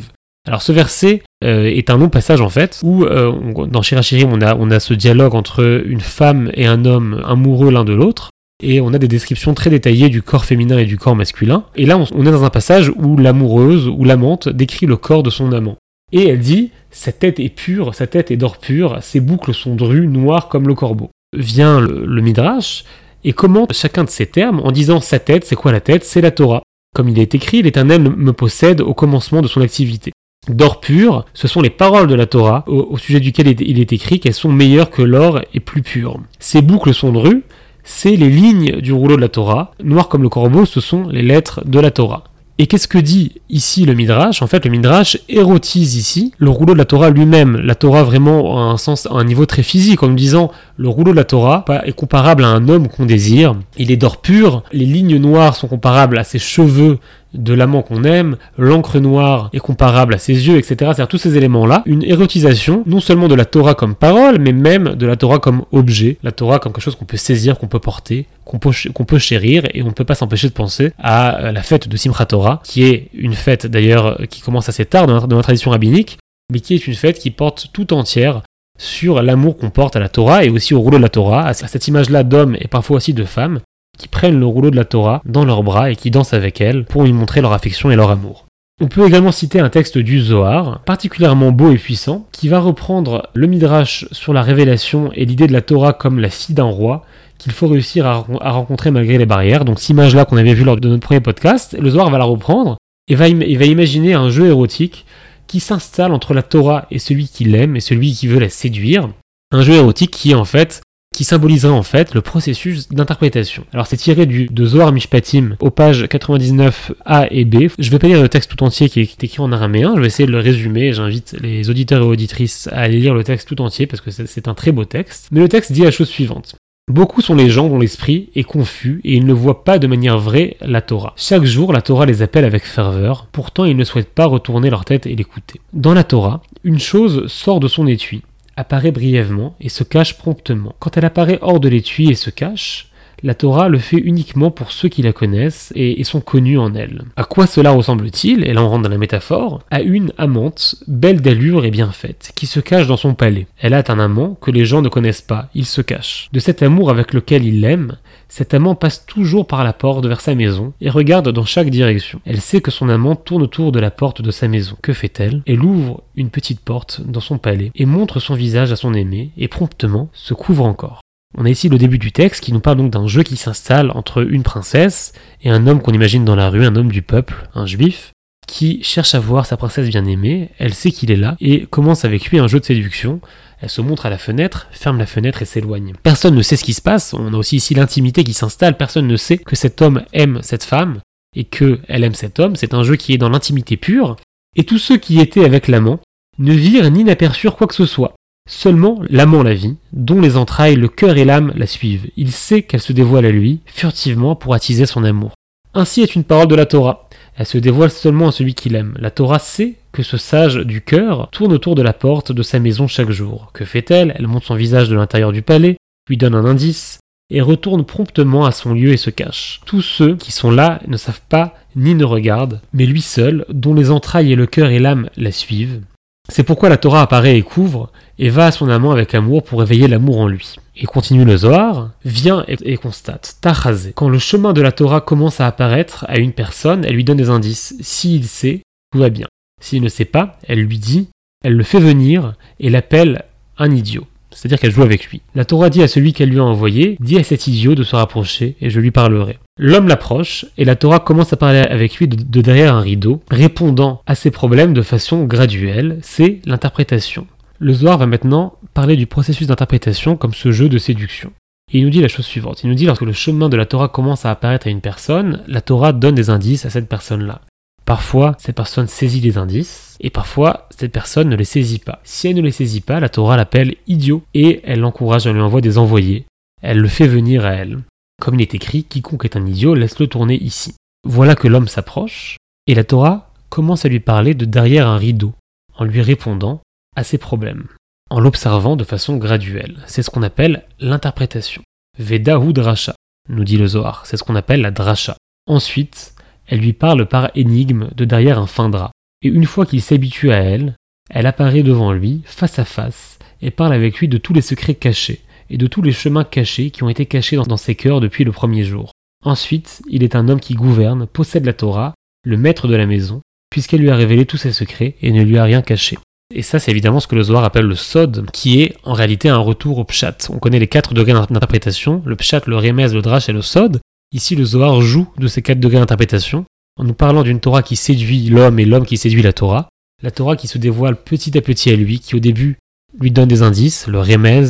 Alors 0.50 0.62
ce 0.62 0.72
verset 0.72 1.22
euh, 1.44 1.66
est 1.66 1.90
un 1.90 1.96
long 1.96 2.08
passage 2.08 2.40
en 2.40 2.48
fait, 2.48 2.80
où 2.82 3.04
euh, 3.04 3.30
dans 3.68 3.82
a, 3.82 4.56
on 4.58 4.70
a 4.72 4.80
ce 4.80 4.94
dialogue 4.94 5.36
entre 5.36 5.84
une 5.86 6.00
femme 6.00 6.50
et 6.54 6.66
un 6.66 6.84
homme 6.84 7.22
amoureux 7.24 7.70
l'un 7.70 7.84
de 7.84 7.92
l'autre, 7.92 8.30
et 8.60 8.80
on 8.80 8.92
a 8.92 8.98
des 8.98 9.06
descriptions 9.06 9.54
très 9.54 9.70
détaillées 9.70 10.08
du 10.08 10.22
corps 10.22 10.44
féminin 10.44 10.76
et 10.78 10.86
du 10.86 10.98
corps 10.98 11.14
masculin. 11.14 11.66
Et 11.76 11.86
là, 11.86 11.96
on, 11.98 12.26
est 12.26 12.32
dans 12.32 12.42
un 12.42 12.50
passage 12.50 12.90
où 12.96 13.16
l'amoureuse 13.16 13.86
ou 13.86 14.02
l'amante 14.02 14.48
décrit 14.48 14.86
le 14.86 14.96
corps 14.96 15.22
de 15.22 15.30
son 15.30 15.52
amant. 15.52 15.76
Et 16.10 16.26
elle 16.26 16.40
dit 16.40 16.72
Sa 16.90 17.12
tête 17.12 17.38
est 17.38 17.54
pure, 17.54 17.94
sa 17.94 18.08
tête 18.08 18.32
est 18.32 18.36
d'or 18.36 18.58
pur, 18.58 18.98
ses 19.02 19.20
boucles 19.20 19.54
sont 19.54 19.76
drues, 19.76 20.08
noires 20.08 20.48
comme 20.48 20.66
le 20.66 20.74
corbeau. 20.74 21.10
Vient 21.32 21.78
le, 21.78 22.20
Midrash 22.20 22.82
et 23.22 23.32
commente 23.32 23.72
chacun 23.72 24.02
de 24.02 24.10
ces 24.10 24.26
termes 24.26 24.58
en 24.64 24.72
disant 24.72 25.00
Sa 25.00 25.20
tête, 25.20 25.44
c'est 25.44 25.54
quoi 25.54 25.70
la 25.70 25.80
tête? 25.80 26.02
C'est 26.02 26.20
la 26.20 26.32
Torah. 26.32 26.64
Comme 26.92 27.08
il 27.08 27.20
est 27.20 27.36
écrit, 27.36 27.62
l'Éternel 27.62 28.02
me 28.02 28.32
possède 28.32 28.80
au 28.80 28.94
commencement 28.94 29.42
de 29.42 29.46
son 29.46 29.60
activité. 29.60 30.10
D'or 30.48 30.80
pur, 30.80 31.26
ce 31.34 31.48
sont 31.48 31.60
les 31.60 31.68
paroles 31.68 32.06
de 32.06 32.14
la 32.14 32.24
Torah 32.24 32.64
au, 32.66 32.96
sujet 32.96 33.20
duquel 33.20 33.60
il 33.60 33.78
est 33.78 33.92
écrit 33.92 34.20
qu'elles 34.20 34.32
sont 34.32 34.50
meilleures 34.50 34.88
que 34.88 35.02
l'or 35.02 35.42
et 35.52 35.60
plus 35.60 35.82
pures. 35.82 36.18
Ces 36.38 36.62
boucles 36.62 36.94
sont 36.94 37.12
drues, 37.12 37.44
c'est 37.84 38.16
les 38.16 38.30
lignes 38.30 38.80
du 38.80 38.94
rouleau 38.94 39.16
de 39.16 39.20
la 39.20 39.28
Torah. 39.28 39.72
Noir 39.84 40.08
comme 40.08 40.22
le 40.22 40.30
corbeau, 40.30 40.64
ce 40.64 40.80
sont 40.80 41.08
les 41.08 41.20
lettres 41.20 41.62
de 41.66 41.78
la 41.78 41.90
Torah. 41.90 42.24
Et 42.56 42.66
qu'est-ce 42.66 42.88
que 42.88 42.98
dit 42.98 43.40
ici 43.48 43.86
le 43.86 43.94
Midrash? 43.94 44.42
En 44.42 44.46
fait, 44.46 44.66
le 44.66 44.70
Midrash 44.70 45.18
érotise 45.30 45.96
ici 45.96 46.32
le 46.36 46.50
rouleau 46.50 46.74
de 46.74 46.78
la 46.78 46.84
Torah 46.84 47.08
lui-même. 47.08 47.56
La 47.56 47.74
Torah 47.74 48.02
vraiment 48.02 48.58
à 48.58 48.72
un 48.72 48.76
sens, 48.76 49.06
à 49.06 49.14
un 49.14 49.24
niveau 49.24 49.46
très 49.46 49.62
physique, 49.62 50.02
en 50.02 50.08
nous 50.08 50.14
disant 50.14 50.50
le 50.76 50.90
rouleau 50.90 51.12
de 51.12 51.16
la 51.16 51.24
Torah 51.24 51.64
est 51.84 51.92
comparable 51.92 52.44
à 52.44 52.48
un 52.48 52.68
homme 52.68 52.88
qu'on 52.88 53.06
désire. 53.06 53.56
Il 53.78 53.90
est 53.90 53.96
d'or 53.96 54.18
pur. 54.18 54.62
Les 54.72 54.84
lignes 54.84 55.16
noires 55.16 55.56
sont 55.56 55.68
comparables 55.68 56.18
à 56.18 56.24
ses 56.24 56.38
cheveux 56.38 56.98
de 57.34 57.54
l'amant 57.54 57.82
qu'on 57.82 58.04
aime, 58.04 58.36
l'encre 58.58 58.98
noire 58.98 59.50
est 59.52 59.58
comparable 59.60 60.14
à 60.14 60.18
ses 60.18 60.48
yeux, 60.48 60.56
etc. 60.56 60.76
C'est-à-dire 60.78 61.08
tous 61.08 61.18
ces 61.18 61.36
éléments-là, 61.36 61.82
une 61.86 62.02
érotisation 62.02 62.82
non 62.86 63.00
seulement 63.00 63.28
de 63.28 63.34
la 63.34 63.44
Torah 63.44 63.74
comme 63.74 63.94
parole, 63.94 64.38
mais 64.38 64.52
même 64.52 64.94
de 64.94 65.06
la 65.06 65.16
Torah 65.16 65.38
comme 65.38 65.64
objet, 65.72 66.18
la 66.22 66.32
Torah 66.32 66.58
comme 66.58 66.72
quelque 66.72 66.82
chose 66.82 66.96
qu'on 66.96 67.04
peut 67.04 67.16
saisir, 67.16 67.58
qu'on 67.58 67.68
peut 67.68 67.78
porter, 67.78 68.26
qu'on 68.44 68.58
peut, 68.58 69.18
chérir, 69.18 69.64
et 69.74 69.82
on 69.82 69.86
ne 69.86 69.92
peut 69.92 70.04
pas 70.04 70.14
s'empêcher 70.14 70.48
de 70.48 70.54
penser 70.54 70.92
à 70.98 71.38
euh, 71.38 71.52
la 71.52 71.62
fête 71.62 71.88
de 71.88 71.96
Simchat 71.96 72.26
Torah, 72.26 72.60
qui 72.64 72.84
est 72.84 73.08
une 73.14 73.34
fête 73.34 73.66
d'ailleurs 73.66 74.18
qui 74.28 74.40
commence 74.40 74.68
assez 74.68 74.84
tard 74.84 75.06
dans 75.06 75.14
notre, 75.14 75.42
tradition 75.42 75.70
rabbinique, 75.70 76.18
mais 76.52 76.60
qui 76.60 76.74
est 76.74 76.86
une 76.86 76.94
fête 76.94 77.18
qui 77.18 77.30
porte 77.30 77.68
tout 77.72 77.92
entière 77.92 78.42
sur 78.78 79.22
l'amour 79.22 79.56
qu'on 79.56 79.70
porte 79.70 79.94
à 79.94 80.00
la 80.00 80.08
Torah 80.08 80.44
et 80.44 80.48
aussi 80.48 80.74
au 80.74 80.80
rouleau 80.80 80.96
de 80.96 81.02
la 81.02 81.08
Torah, 81.08 81.46
à 81.46 81.54
cette 81.54 81.86
image-là 81.86 82.24
d'homme 82.24 82.56
et 82.58 82.66
parfois 82.66 82.96
aussi 82.96 83.14
de 83.14 83.24
femme, 83.24 83.60
qui 84.00 84.08
prennent 84.08 84.40
le 84.40 84.46
rouleau 84.46 84.70
de 84.70 84.76
la 84.76 84.86
Torah 84.86 85.20
dans 85.26 85.44
leurs 85.44 85.62
bras 85.62 85.90
et 85.90 85.96
qui 85.96 86.10
dansent 86.10 86.32
avec 86.32 86.60
elle 86.62 86.86
pour 86.86 87.06
y 87.06 87.12
montrer 87.12 87.42
leur 87.42 87.52
affection 87.52 87.90
et 87.90 87.96
leur 87.96 88.10
amour. 88.10 88.46
On 88.82 88.88
peut 88.88 89.06
également 89.06 89.30
citer 89.30 89.60
un 89.60 89.68
texte 89.68 89.98
du 89.98 90.20
Zohar, 90.20 90.80
particulièrement 90.86 91.52
beau 91.52 91.70
et 91.70 91.76
puissant, 91.76 92.26
qui 92.32 92.48
va 92.48 92.60
reprendre 92.60 93.28
le 93.34 93.46
Midrash 93.46 94.06
sur 94.10 94.32
la 94.32 94.40
révélation 94.40 95.10
et 95.12 95.26
l'idée 95.26 95.46
de 95.46 95.52
la 95.52 95.60
Torah 95.60 95.92
comme 95.92 96.18
la 96.18 96.30
fille 96.30 96.54
d'un 96.54 96.64
roi, 96.64 97.04
qu'il 97.36 97.52
faut 97.52 97.68
réussir 97.68 98.06
à, 98.06 98.24
rencontrer 98.50 98.90
malgré 98.90 99.18
les 99.18 99.26
barrières. 99.26 99.66
Donc 99.66 99.80
cette 99.80 99.90
image-là 99.90 100.24
qu'on 100.24 100.38
avait 100.38 100.54
vue 100.54 100.64
lors 100.64 100.80
de 100.80 100.88
notre 100.88 101.02
premier 101.02 101.20
podcast, 101.20 101.76
le 101.78 101.90
Zohar 101.90 102.08
va 102.08 102.16
la 102.16 102.24
reprendre 102.24 102.78
et 103.06 103.14
va, 103.14 103.26
va 103.28 103.64
imaginer 103.66 104.14
un 104.14 104.30
jeu 104.30 104.46
érotique 104.46 105.04
qui 105.46 105.60
s'installe 105.60 106.12
entre 106.12 106.32
la 106.32 106.42
Torah 106.42 106.86
et 106.90 106.98
celui 106.98 107.28
qui 107.28 107.44
l'aime 107.44 107.76
et 107.76 107.80
celui 107.80 108.14
qui 108.14 108.28
veut 108.28 108.40
la 108.40 108.48
séduire. 108.48 109.10
Un 109.52 109.60
jeu 109.60 109.74
érotique 109.74 110.12
qui 110.12 110.30
est 110.30 110.34
en 110.34 110.46
fait 110.46 110.80
qui 111.14 111.24
symboliserait 111.24 111.72
en 111.72 111.82
fait 111.82 112.14
le 112.14 112.20
processus 112.20 112.88
d'interprétation. 112.88 113.64
Alors 113.72 113.86
c'est 113.86 113.96
tiré 113.96 114.26
du, 114.26 114.46
de 114.46 114.64
Zohar 114.64 114.92
Mishpatim 114.92 115.56
aux 115.60 115.70
pages 115.70 116.06
99 116.08 116.92
A 117.04 117.26
et 117.30 117.44
B. 117.44 117.68
Je 117.78 117.90
vais 117.90 117.98
pas 117.98 118.06
lire 118.06 118.22
le 118.22 118.28
texte 118.28 118.50
tout 118.50 118.64
entier 118.64 118.88
qui 118.88 119.00
est 119.00 119.24
écrit 119.24 119.42
en 119.42 119.52
araméen, 119.52 119.94
je 119.96 120.00
vais 120.00 120.06
essayer 120.06 120.26
de 120.26 120.32
le 120.32 120.38
résumer. 120.38 120.92
J'invite 120.92 121.36
les 121.40 121.68
auditeurs 121.68 122.02
et 122.02 122.06
auditrices 122.06 122.68
à 122.72 122.80
aller 122.80 123.00
lire 123.00 123.14
le 123.14 123.24
texte 123.24 123.48
tout 123.48 123.60
entier 123.60 123.86
parce 123.86 124.00
que 124.00 124.10
c'est 124.10 124.48
un 124.48 124.54
très 124.54 124.72
beau 124.72 124.84
texte. 124.84 125.28
Mais 125.32 125.40
le 125.40 125.48
texte 125.48 125.72
dit 125.72 125.82
la 125.82 125.90
chose 125.90 126.08
suivante. 126.08 126.54
Beaucoup 126.88 127.20
sont 127.20 127.36
les 127.36 127.50
gens 127.50 127.68
dont 127.68 127.78
l'esprit 127.78 128.30
est 128.34 128.42
confus 128.42 129.00
et 129.04 129.14
ils 129.14 129.26
ne 129.26 129.32
voient 129.32 129.62
pas 129.62 129.78
de 129.78 129.86
manière 129.86 130.18
vraie 130.18 130.56
la 130.60 130.80
Torah. 130.80 131.12
Chaque 131.16 131.44
jour, 131.44 131.72
la 131.72 131.82
Torah 131.82 132.06
les 132.06 132.22
appelle 132.22 132.44
avec 132.44 132.64
ferveur, 132.64 133.28
pourtant 133.30 133.64
ils 133.64 133.76
ne 133.76 133.84
souhaitent 133.84 134.14
pas 134.14 134.26
retourner 134.26 134.70
leur 134.70 134.84
tête 134.84 135.06
et 135.06 135.14
l'écouter. 135.14 135.60
Dans 135.72 135.94
la 135.94 136.02
Torah, 136.02 136.42
une 136.64 136.80
chose 136.80 137.26
sort 137.28 137.60
de 137.60 137.68
son 137.68 137.86
étui, 137.86 138.22
apparaît 138.56 138.92
brièvement 138.92 139.56
et 139.60 139.68
se 139.68 139.84
cache 139.84 140.18
promptement. 140.18 140.74
Quand 140.78 140.96
elle 140.96 141.04
apparaît 141.04 141.38
hors 141.42 141.60
de 141.60 141.68
l'étui 141.68 142.10
et 142.10 142.14
se 142.14 142.30
cache, 142.30 142.90
la 143.22 143.34
Torah 143.34 143.68
le 143.68 143.78
fait 143.78 143.98
uniquement 143.98 144.50
pour 144.50 144.72
ceux 144.72 144.88
qui 144.88 145.02
la 145.02 145.12
connaissent 145.12 145.72
et, 145.76 146.02
sont 146.04 146.20
connus 146.20 146.58
en 146.58 146.74
elle. 146.74 147.02
À 147.16 147.24
quoi 147.24 147.46
cela 147.46 147.70
ressemble-t-il? 147.70 148.44
Et 148.44 148.54
là 148.54 148.62
on 148.62 148.68
rentre 148.68 148.84
dans 148.84 148.90
la 148.90 148.98
métaphore. 148.98 149.62
À 149.70 149.82
une 149.82 150.12
amante, 150.18 150.76
belle 150.86 151.20
d'allure 151.20 151.64
et 151.64 151.70
bien 151.70 151.92
faite, 151.92 152.32
qui 152.34 152.46
se 152.46 152.60
cache 152.60 152.86
dans 152.86 152.96
son 152.96 153.14
palais. 153.14 153.46
Elle 153.60 153.74
a 153.74 153.84
un 153.88 153.98
amant 153.98 154.36
que 154.40 154.50
les 154.50 154.64
gens 154.64 154.82
ne 154.82 154.88
connaissent 154.88 155.20
pas, 155.20 155.48
il 155.54 155.66
se 155.66 155.82
cache. 155.82 156.28
De 156.32 156.40
cet 156.40 156.62
amour 156.62 156.90
avec 156.90 157.12
lequel 157.12 157.44
il 157.44 157.60
l'aime, 157.60 157.96
cet 158.30 158.54
amant 158.54 158.74
passe 158.74 159.04
toujours 159.04 159.46
par 159.46 159.64
la 159.64 159.72
porte 159.72 160.06
vers 160.06 160.20
sa 160.20 160.34
maison 160.34 160.72
et 160.80 160.88
regarde 160.88 161.30
dans 161.30 161.44
chaque 161.44 161.68
direction. 161.68 162.20
Elle 162.24 162.40
sait 162.40 162.60
que 162.60 162.70
son 162.70 162.88
amant 162.88 163.16
tourne 163.16 163.42
autour 163.42 163.72
de 163.72 163.80
la 163.80 163.90
porte 163.90 164.22
de 164.22 164.30
sa 164.30 164.48
maison. 164.48 164.76
Que 164.80 164.92
fait-elle? 164.92 165.42
Elle 165.46 165.62
ouvre 165.62 166.04
une 166.16 166.30
petite 166.30 166.60
porte 166.60 167.02
dans 167.02 167.20
son 167.20 167.38
palais 167.38 167.72
et 167.74 167.86
montre 167.86 168.20
son 168.20 168.34
visage 168.34 168.70
à 168.72 168.76
son 168.76 168.94
aimé 168.94 169.32
et 169.36 169.48
promptement 169.48 170.08
se 170.12 170.32
couvre 170.32 170.64
encore. 170.64 171.00
On 171.36 171.44
a 171.44 171.50
ici 171.50 171.68
le 171.68 171.78
début 171.78 171.98
du 171.98 172.12
texte 172.12 172.42
qui 172.42 172.52
nous 172.52 172.60
parle 172.60 172.78
donc 172.78 172.90
d'un 172.90 173.06
jeu 173.06 173.22
qui 173.22 173.36
s'installe 173.36 173.90
entre 173.92 174.22
une 174.22 174.42
princesse 174.42 175.12
et 175.42 175.50
un 175.50 175.66
homme 175.66 175.82
qu'on 175.82 175.92
imagine 175.92 176.24
dans 176.24 176.36
la 176.36 176.50
rue, 176.50 176.64
un 176.64 176.76
homme 176.76 176.90
du 176.90 177.02
peuple, 177.02 177.48
un 177.54 177.66
juif, 177.66 178.12
qui 178.50 178.82
cherche 178.82 179.14
à 179.14 179.20
voir 179.20 179.46
sa 179.46 179.56
princesse 179.56 179.88
bien-aimée, 179.88 180.50
elle 180.58 180.74
sait 180.74 180.90
qu'il 180.90 181.12
est 181.12 181.16
là, 181.16 181.36
et 181.40 181.66
commence 181.66 182.04
avec 182.04 182.26
lui 182.26 182.40
un 182.40 182.48
jeu 182.48 182.58
de 182.58 182.64
séduction. 182.64 183.20
Elle 183.62 183.68
se 183.68 183.82
montre 183.82 184.06
à 184.06 184.10
la 184.10 184.18
fenêtre, 184.18 184.68
ferme 184.72 184.98
la 184.98 185.06
fenêtre 185.06 185.42
et 185.42 185.44
s'éloigne. 185.44 185.92
Personne 186.02 186.34
ne 186.34 186.42
sait 186.42 186.56
ce 186.56 186.64
qui 186.64 186.72
se 186.72 186.80
passe, 186.80 187.12
on 187.12 187.34
a 187.34 187.36
aussi 187.36 187.56
ici 187.56 187.74
l'intimité 187.74 188.24
qui 188.24 188.32
s'installe, 188.32 188.76
personne 188.76 189.06
ne 189.06 189.16
sait 189.16 189.38
que 189.38 189.56
cet 189.56 189.82
homme 189.82 190.02
aime 190.12 190.40
cette 190.42 190.64
femme, 190.64 191.00
et 191.36 191.44
que 191.44 191.80
elle 191.88 192.04
aime 192.04 192.14
cet 192.14 192.40
homme, 192.40 192.56
c'est 192.56 192.74
un 192.74 192.82
jeu 192.82 192.96
qui 192.96 193.12
est 193.12 193.18
dans 193.18 193.28
l'intimité 193.28 193.76
pure, 193.76 194.16
et 194.56 194.64
tous 194.64 194.78
ceux 194.78 194.96
qui 194.96 195.20
étaient 195.20 195.44
avec 195.44 195.68
l'amant 195.68 196.00
ne 196.38 196.54
virent 196.54 196.90
ni 196.90 197.04
n'aperçurent 197.04 197.56
quoi 197.56 197.66
que 197.66 197.74
ce 197.74 197.86
soit. 197.86 198.14
Seulement 198.48 199.00
l'amant 199.08 199.42
la 199.42 199.54
vit, 199.54 199.76
dont 199.92 200.20
les 200.20 200.36
entrailles, 200.36 200.76
le 200.76 200.88
cœur 200.88 201.16
et 201.16 201.24
l'âme 201.24 201.52
la 201.54 201.66
suivent. 201.66 202.10
Il 202.16 202.32
sait 202.32 202.62
qu'elle 202.62 202.80
se 202.80 202.92
dévoile 202.92 203.26
à 203.26 203.30
lui, 203.30 203.60
furtivement, 203.66 204.34
pour 204.34 204.54
attiser 204.54 204.86
son 204.86 205.04
amour. 205.04 205.34
Ainsi 205.72 206.00
est 206.00 206.16
une 206.16 206.24
parole 206.24 206.48
de 206.48 206.56
la 206.56 206.66
Torah. 206.66 207.08
Elle 207.36 207.46
se 207.46 207.58
dévoile 207.58 207.92
seulement 207.92 208.28
à 208.28 208.32
celui 208.32 208.54
qu'il 208.54 208.74
aime. 208.74 208.94
La 208.98 209.12
Torah 209.12 209.38
sait 209.38 209.76
que 209.92 210.02
ce 210.02 210.16
sage 210.16 210.56
du 210.56 210.80
cœur 210.80 211.28
tourne 211.30 211.52
autour 211.52 211.74
de 211.74 211.82
la 211.82 211.92
porte 211.92 212.32
de 212.32 212.42
sa 212.42 212.58
maison 212.58 212.86
chaque 212.86 213.10
jour. 213.10 213.50
Que 213.52 213.64
fait-elle? 213.64 214.14
Elle 214.18 214.28
monte 214.28 214.44
son 214.44 214.54
visage 214.54 214.88
de 214.88 214.96
l'intérieur 214.96 215.32
du 215.32 215.42
palais, 215.42 215.76
lui 216.08 216.16
donne 216.16 216.34
un 216.34 216.44
indice, 216.44 217.00
et 217.30 217.40
retourne 217.40 217.84
promptement 217.84 218.44
à 218.44 218.52
son 218.52 218.74
lieu 218.74 218.92
et 218.92 218.96
se 218.96 219.10
cache. 219.10 219.60
Tous 219.64 219.82
ceux 219.82 220.16
qui 220.16 220.32
sont 220.32 220.50
là 220.50 220.80
ne 220.88 220.96
savent 220.96 221.22
pas 221.28 221.54
ni 221.76 221.94
ne 221.94 222.04
regardent, 222.04 222.60
mais 222.72 222.86
lui 222.86 223.00
seul, 223.00 223.44
dont 223.48 223.74
les 223.74 223.90
entrailles 223.90 224.32
et 224.32 224.36
le 224.36 224.46
cœur 224.46 224.70
et 224.70 224.80
l'âme 224.80 225.08
la 225.16 225.30
suivent, 225.30 225.80
c'est 226.28 226.44
pourquoi 226.44 226.68
la 226.68 226.76
Torah 226.76 227.02
apparaît 227.02 227.36
et 227.36 227.42
couvre, 227.42 227.90
et 228.18 228.28
va 228.28 228.46
à 228.46 228.52
son 228.52 228.68
amant 228.68 228.92
avec 228.92 229.14
amour 229.14 229.42
pour 229.42 229.62
éveiller 229.62 229.88
l'amour 229.88 230.20
en 230.20 230.28
lui. 230.28 230.56
Et 230.76 230.86
continue 230.86 231.24
le 231.24 231.36
Zohar, 231.36 231.90
vient 232.04 232.44
et, 232.46 232.76
constate, 232.76 233.36
Tachazé. 233.40 233.92
Quand 233.94 234.08
le 234.08 234.18
chemin 234.18 234.52
de 234.52 234.60
la 234.60 234.72
Torah 234.72 235.00
commence 235.00 235.40
à 235.40 235.46
apparaître 235.46 236.04
à 236.08 236.18
une 236.18 236.32
personne, 236.32 236.84
elle 236.84 236.94
lui 236.94 237.04
donne 237.04 237.16
des 237.16 237.30
indices. 237.30 237.74
S'il 237.80 238.24
sait, 238.24 238.62
tout 238.92 239.00
va 239.00 239.10
bien. 239.10 239.26
S'il 239.60 239.82
ne 239.82 239.88
sait 239.88 240.04
pas, 240.04 240.38
elle 240.48 240.62
lui 240.62 240.78
dit, 240.78 241.08
elle 241.44 241.54
le 241.54 241.64
fait 241.64 241.80
venir 241.80 242.34
et 242.58 242.70
l'appelle 242.70 243.24
un 243.58 243.70
idiot 243.70 244.06
c'est-à-dire 244.32 244.58
qu'elle 244.58 244.72
joue 244.72 244.82
avec 244.82 245.06
lui. 245.06 245.22
La 245.34 245.44
Torah 245.44 245.70
dit 245.70 245.82
à 245.82 245.88
celui 245.88 246.12
qu'elle 246.12 246.30
lui 246.30 246.38
a 246.38 246.44
envoyé, 246.44 246.96
dis 247.00 247.18
à 247.18 247.22
cet 247.22 247.46
idiot 247.46 247.74
de 247.74 247.82
se 247.82 247.96
rapprocher, 247.96 248.56
et 248.60 248.70
je 248.70 248.80
lui 248.80 248.90
parlerai. 248.90 249.38
L'homme 249.58 249.88
l'approche, 249.88 250.46
et 250.56 250.64
la 250.64 250.76
Torah 250.76 251.00
commence 251.00 251.32
à 251.32 251.36
parler 251.36 251.58
avec 251.58 251.96
lui 251.96 252.08
de, 252.08 252.40
derrière 252.40 252.74
un 252.74 252.80
rideau, 252.80 253.22
répondant 253.30 254.02
à 254.06 254.14
ses 254.14 254.30
problèmes 254.30 254.72
de 254.72 254.82
façon 254.82 255.24
graduelle, 255.24 255.98
c'est 256.02 256.40
l'interprétation. 256.44 257.26
Le 257.58 257.74
Zohar 257.74 257.98
va 257.98 258.06
maintenant 258.06 258.54
parler 258.72 258.96
du 258.96 259.06
processus 259.06 259.46
d'interprétation 259.46 260.16
comme 260.16 260.32
ce 260.32 260.52
jeu 260.52 260.68
de 260.68 260.78
séduction. 260.78 261.32
Il 261.72 261.84
nous 261.84 261.90
dit 261.90 262.00
la 262.00 262.08
chose 262.08 262.26
suivante, 262.26 262.64
il 262.64 262.68
nous 262.68 262.74
dit 262.74 262.86
lorsque 262.86 263.02
le 263.02 263.12
chemin 263.12 263.48
de 263.48 263.56
la 263.56 263.66
Torah 263.66 263.88
commence 263.88 264.24
à 264.24 264.30
apparaître 264.30 264.66
à 264.66 264.70
une 264.70 264.80
personne, 264.80 265.42
la 265.46 265.60
Torah 265.60 265.92
donne 265.92 266.14
des 266.14 266.30
indices 266.30 266.66
à 266.66 266.70
cette 266.70 266.88
personne-là. 266.88 267.42
Parfois, 267.90 268.36
cette 268.38 268.54
personne 268.54 268.86
saisit 268.86 269.20
les 269.20 269.36
indices, 269.36 269.96
et 269.98 270.10
parfois, 270.10 270.68
cette 270.70 270.92
personne 270.92 271.28
ne 271.28 271.34
les 271.34 271.44
saisit 271.44 271.80
pas. 271.80 271.98
Si 272.04 272.28
elle 272.28 272.36
ne 272.36 272.40
les 272.40 272.52
saisit 272.52 272.82
pas, 272.82 273.00
la 273.00 273.08
Torah 273.08 273.36
l'appelle 273.36 273.74
idiot, 273.88 274.22
et 274.32 274.60
elle 274.62 274.78
l'encourage, 274.78 275.26
elle 275.26 275.34
lui 275.34 275.40
envoie 275.40 275.60
des 275.60 275.76
envoyés. 275.76 276.24
Elle 276.62 276.78
le 276.78 276.86
fait 276.86 277.08
venir 277.08 277.44
à 277.44 277.50
elle. 277.50 277.80
Comme 278.22 278.36
il 278.36 278.42
est 278.42 278.54
écrit, 278.54 278.84
quiconque 278.84 279.24
est 279.24 279.34
un 279.34 279.44
idiot, 279.44 279.74
laisse-le 279.74 280.06
tourner 280.06 280.40
ici. 280.40 280.76
Voilà 281.02 281.34
que 281.34 281.48
l'homme 281.48 281.66
s'approche, 281.66 282.36
et 282.68 282.76
la 282.76 282.84
Torah 282.84 283.32
commence 283.48 283.84
à 283.84 283.88
lui 283.88 283.98
parler 283.98 284.34
de 284.34 284.44
derrière 284.44 284.86
un 284.86 284.96
rideau, 284.96 285.32
en 285.74 285.82
lui 285.82 286.00
répondant 286.00 286.60
à 286.94 287.02
ses 287.02 287.18
problèmes, 287.18 287.66
en 288.08 288.20
l'observant 288.20 288.76
de 288.76 288.84
façon 288.84 289.16
graduelle. 289.16 289.82
C'est 289.88 290.04
ce 290.04 290.10
qu'on 290.10 290.22
appelle 290.22 290.62
l'interprétation. 290.78 291.62
Veda 291.98 292.38
ou 292.38 292.52
drasha, 292.52 292.94
nous 293.28 293.42
dit 293.42 293.58
le 293.58 293.66
Zohar, 293.66 294.06
c'est 294.06 294.16
ce 294.16 294.22
qu'on 294.22 294.36
appelle 294.36 294.60
la 294.60 294.70
drasha. 294.70 295.16
Ensuite, 295.48 296.14
elle 296.50 296.60
lui 296.60 296.72
parle 296.72 297.06
par 297.06 297.30
énigme 297.34 297.88
de 297.96 298.04
derrière 298.04 298.38
un 298.38 298.46
fin 298.46 298.68
drap, 298.68 298.90
et 299.22 299.28
une 299.28 299.46
fois 299.46 299.64
qu'il 299.64 299.80
s'habitue 299.80 300.32
à 300.32 300.38
elle, 300.38 300.74
elle 301.08 301.26
apparaît 301.26 301.62
devant 301.62 301.92
lui, 301.92 302.22
face 302.24 302.58
à 302.58 302.64
face, 302.64 303.18
et 303.40 303.50
parle 303.50 303.72
avec 303.72 303.98
lui 303.98 304.08
de 304.08 304.18
tous 304.18 304.34
les 304.34 304.42
secrets 304.42 304.74
cachés, 304.74 305.20
et 305.48 305.56
de 305.56 305.66
tous 305.66 305.80
les 305.80 305.92
chemins 305.92 306.24
cachés 306.24 306.70
qui 306.70 306.82
ont 306.82 306.88
été 306.88 307.06
cachés 307.06 307.36
dans 307.36 307.56
ses 307.56 307.76
cœurs 307.76 308.00
depuis 308.00 308.24
le 308.24 308.32
premier 308.32 308.64
jour. 308.64 308.92
Ensuite, 309.24 309.82
il 309.88 310.02
est 310.02 310.16
un 310.16 310.28
homme 310.28 310.40
qui 310.40 310.54
gouverne, 310.54 311.06
possède 311.06 311.46
la 311.46 311.52
Torah, 311.52 311.94
le 312.24 312.36
maître 312.36 312.68
de 312.68 312.76
la 312.76 312.86
maison, 312.86 313.22
puisqu'elle 313.50 313.80
lui 313.80 313.90
a 313.90 313.96
révélé 313.96 314.26
tous 314.26 314.36
ses 314.36 314.52
secrets 314.52 314.96
et 315.02 315.12
ne 315.12 315.22
lui 315.22 315.38
a 315.38 315.44
rien 315.44 315.62
caché. 315.62 315.98
Et 316.34 316.42
ça, 316.42 316.58
c'est 316.58 316.70
évidemment 316.70 317.00
ce 317.00 317.08
que 317.08 317.16
le 317.16 317.24
Zohar 317.24 317.44
appelle 317.44 317.66
le 317.66 317.74
Sod, 317.74 318.30
qui 318.30 318.62
est 318.62 318.76
en 318.84 318.92
réalité 318.92 319.28
un 319.28 319.38
retour 319.38 319.78
au 319.78 319.84
Pshat. 319.84 320.28
On 320.30 320.38
connaît 320.38 320.60
les 320.60 320.68
quatre 320.68 320.94
degrés 320.94 321.12
d'interprétation, 321.12 322.02
le 322.06 322.16
Pshat, 322.16 322.42
le 322.46 322.56
Remez, 322.56 322.88
le 322.88 323.02
Drash 323.02 323.28
et 323.28 323.32
le 323.32 323.42
Sod. 323.42 323.80
Ici, 324.12 324.34
le 324.34 324.44
Zohar 324.44 324.80
joue 324.80 325.06
de 325.18 325.28
ces 325.28 325.40
quatre 325.40 325.60
degrés 325.60 325.78
d'interprétation, 325.78 326.44
en 326.76 326.84
nous 326.84 326.94
parlant 326.94 327.22
d'une 327.22 327.38
Torah 327.38 327.62
qui 327.62 327.76
séduit 327.76 328.28
l'homme 328.28 328.58
et 328.58 328.64
l'homme 328.64 328.86
qui 328.86 328.96
séduit 328.96 329.22
la 329.22 329.32
Torah. 329.32 329.68
La 330.02 330.10
Torah 330.10 330.34
qui 330.34 330.48
se 330.48 330.58
dévoile 330.58 330.96
petit 330.96 331.36
à 331.38 331.40
petit 331.40 331.70
à 331.70 331.76
lui, 331.76 332.00
qui 332.00 332.16
au 332.16 332.18
début 332.18 332.58
lui 332.98 333.12
donne 333.12 333.28
des 333.28 333.42
indices, 333.42 333.86
le 333.86 334.00
Remez, 334.00 334.46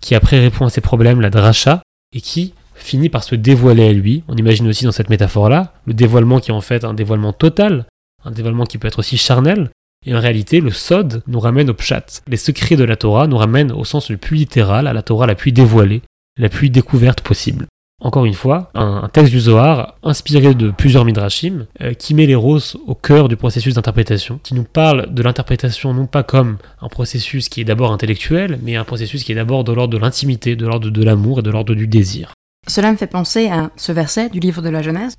qui 0.00 0.16
après 0.16 0.40
répond 0.40 0.66
à 0.66 0.70
ses 0.70 0.80
problèmes, 0.80 1.20
la 1.20 1.30
Drasha, 1.30 1.82
et 2.12 2.20
qui 2.20 2.54
finit 2.74 3.08
par 3.08 3.22
se 3.22 3.36
dévoiler 3.36 3.88
à 3.88 3.92
lui. 3.92 4.24
On 4.26 4.36
imagine 4.36 4.66
aussi 4.66 4.84
dans 4.84 4.92
cette 4.92 5.10
métaphore-là, 5.10 5.74
le 5.86 5.94
dévoilement 5.94 6.40
qui 6.40 6.50
est 6.50 6.54
en 6.54 6.60
fait 6.60 6.84
un 6.84 6.94
dévoilement 6.94 7.32
total, 7.32 7.86
un 8.24 8.32
dévoilement 8.32 8.64
qui 8.64 8.78
peut 8.78 8.88
être 8.88 8.98
aussi 8.98 9.16
charnel, 9.16 9.70
et 10.06 10.14
en 10.14 10.20
réalité, 10.20 10.60
le 10.60 10.70
Sod 10.70 11.22
nous 11.26 11.40
ramène 11.40 11.70
au 11.70 11.74
Pshat. 11.74 12.22
Les 12.26 12.36
secrets 12.36 12.76
de 12.76 12.84
la 12.84 12.96
Torah 12.96 13.26
nous 13.26 13.38
ramènent 13.38 13.72
au 13.72 13.84
sens 13.84 14.10
le 14.10 14.16
plus 14.16 14.36
littéral, 14.36 14.86
à 14.86 14.92
la 14.92 15.02
Torah 15.02 15.26
la 15.26 15.34
plus 15.34 15.52
dévoilée, 15.52 16.02
la 16.36 16.48
plus 16.48 16.68
découverte 16.68 17.20
possible. 17.20 17.66
Encore 18.04 18.26
une 18.26 18.34
fois, 18.34 18.70
un, 18.74 19.08
texte 19.10 19.32
du 19.32 19.40
Zohar 19.40 19.94
inspiré 20.02 20.54
de 20.54 20.70
plusieurs 20.70 21.06
midrashim 21.06 21.64
euh, 21.80 21.94
qui 21.94 22.12
met 22.12 22.26
les 22.26 22.34
roses 22.34 22.76
au 22.86 22.94
cœur 22.94 23.28
du 23.28 23.36
processus 23.36 23.74
d'interprétation, 23.74 24.38
qui 24.42 24.52
nous 24.52 24.64
parle 24.64 25.12
de 25.12 25.22
l'interprétation 25.22 25.94
non 25.94 26.04
pas 26.04 26.22
comme 26.22 26.58
un 26.82 26.88
processus 26.88 27.48
qui 27.48 27.62
est 27.62 27.64
d'abord 27.64 27.92
intellectuel, 27.92 28.58
mais 28.62 28.76
un 28.76 28.84
processus 28.84 29.24
qui 29.24 29.32
est 29.32 29.36
d'abord 29.36 29.64
de 29.64 29.72
l'ordre 29.72 29.94
de 29.94 29.98
l'intimité, 29.98 30.54
de 30.54 30.66
l'ordre 30.66 30.90
de 30.90 31.02
l'amour 31.02 31.38
et 31.38 31.42
de 31.42 31.50
l'ordre 31.50 31.74
du 31.74 31.86
désir. 31.86 32.34
Cela 32.66 32.92
me 32.92 32.96
fait 32.98 33.06
penser 33.06 33.48
à 33.48 33.70
ce 33.76 33.92
verset 33.92 34.28
du 34.28 34.38
livre 34.38 34.60
de 34.60 34.68
la 34.68 34.82
Genèse, 34.82 35.16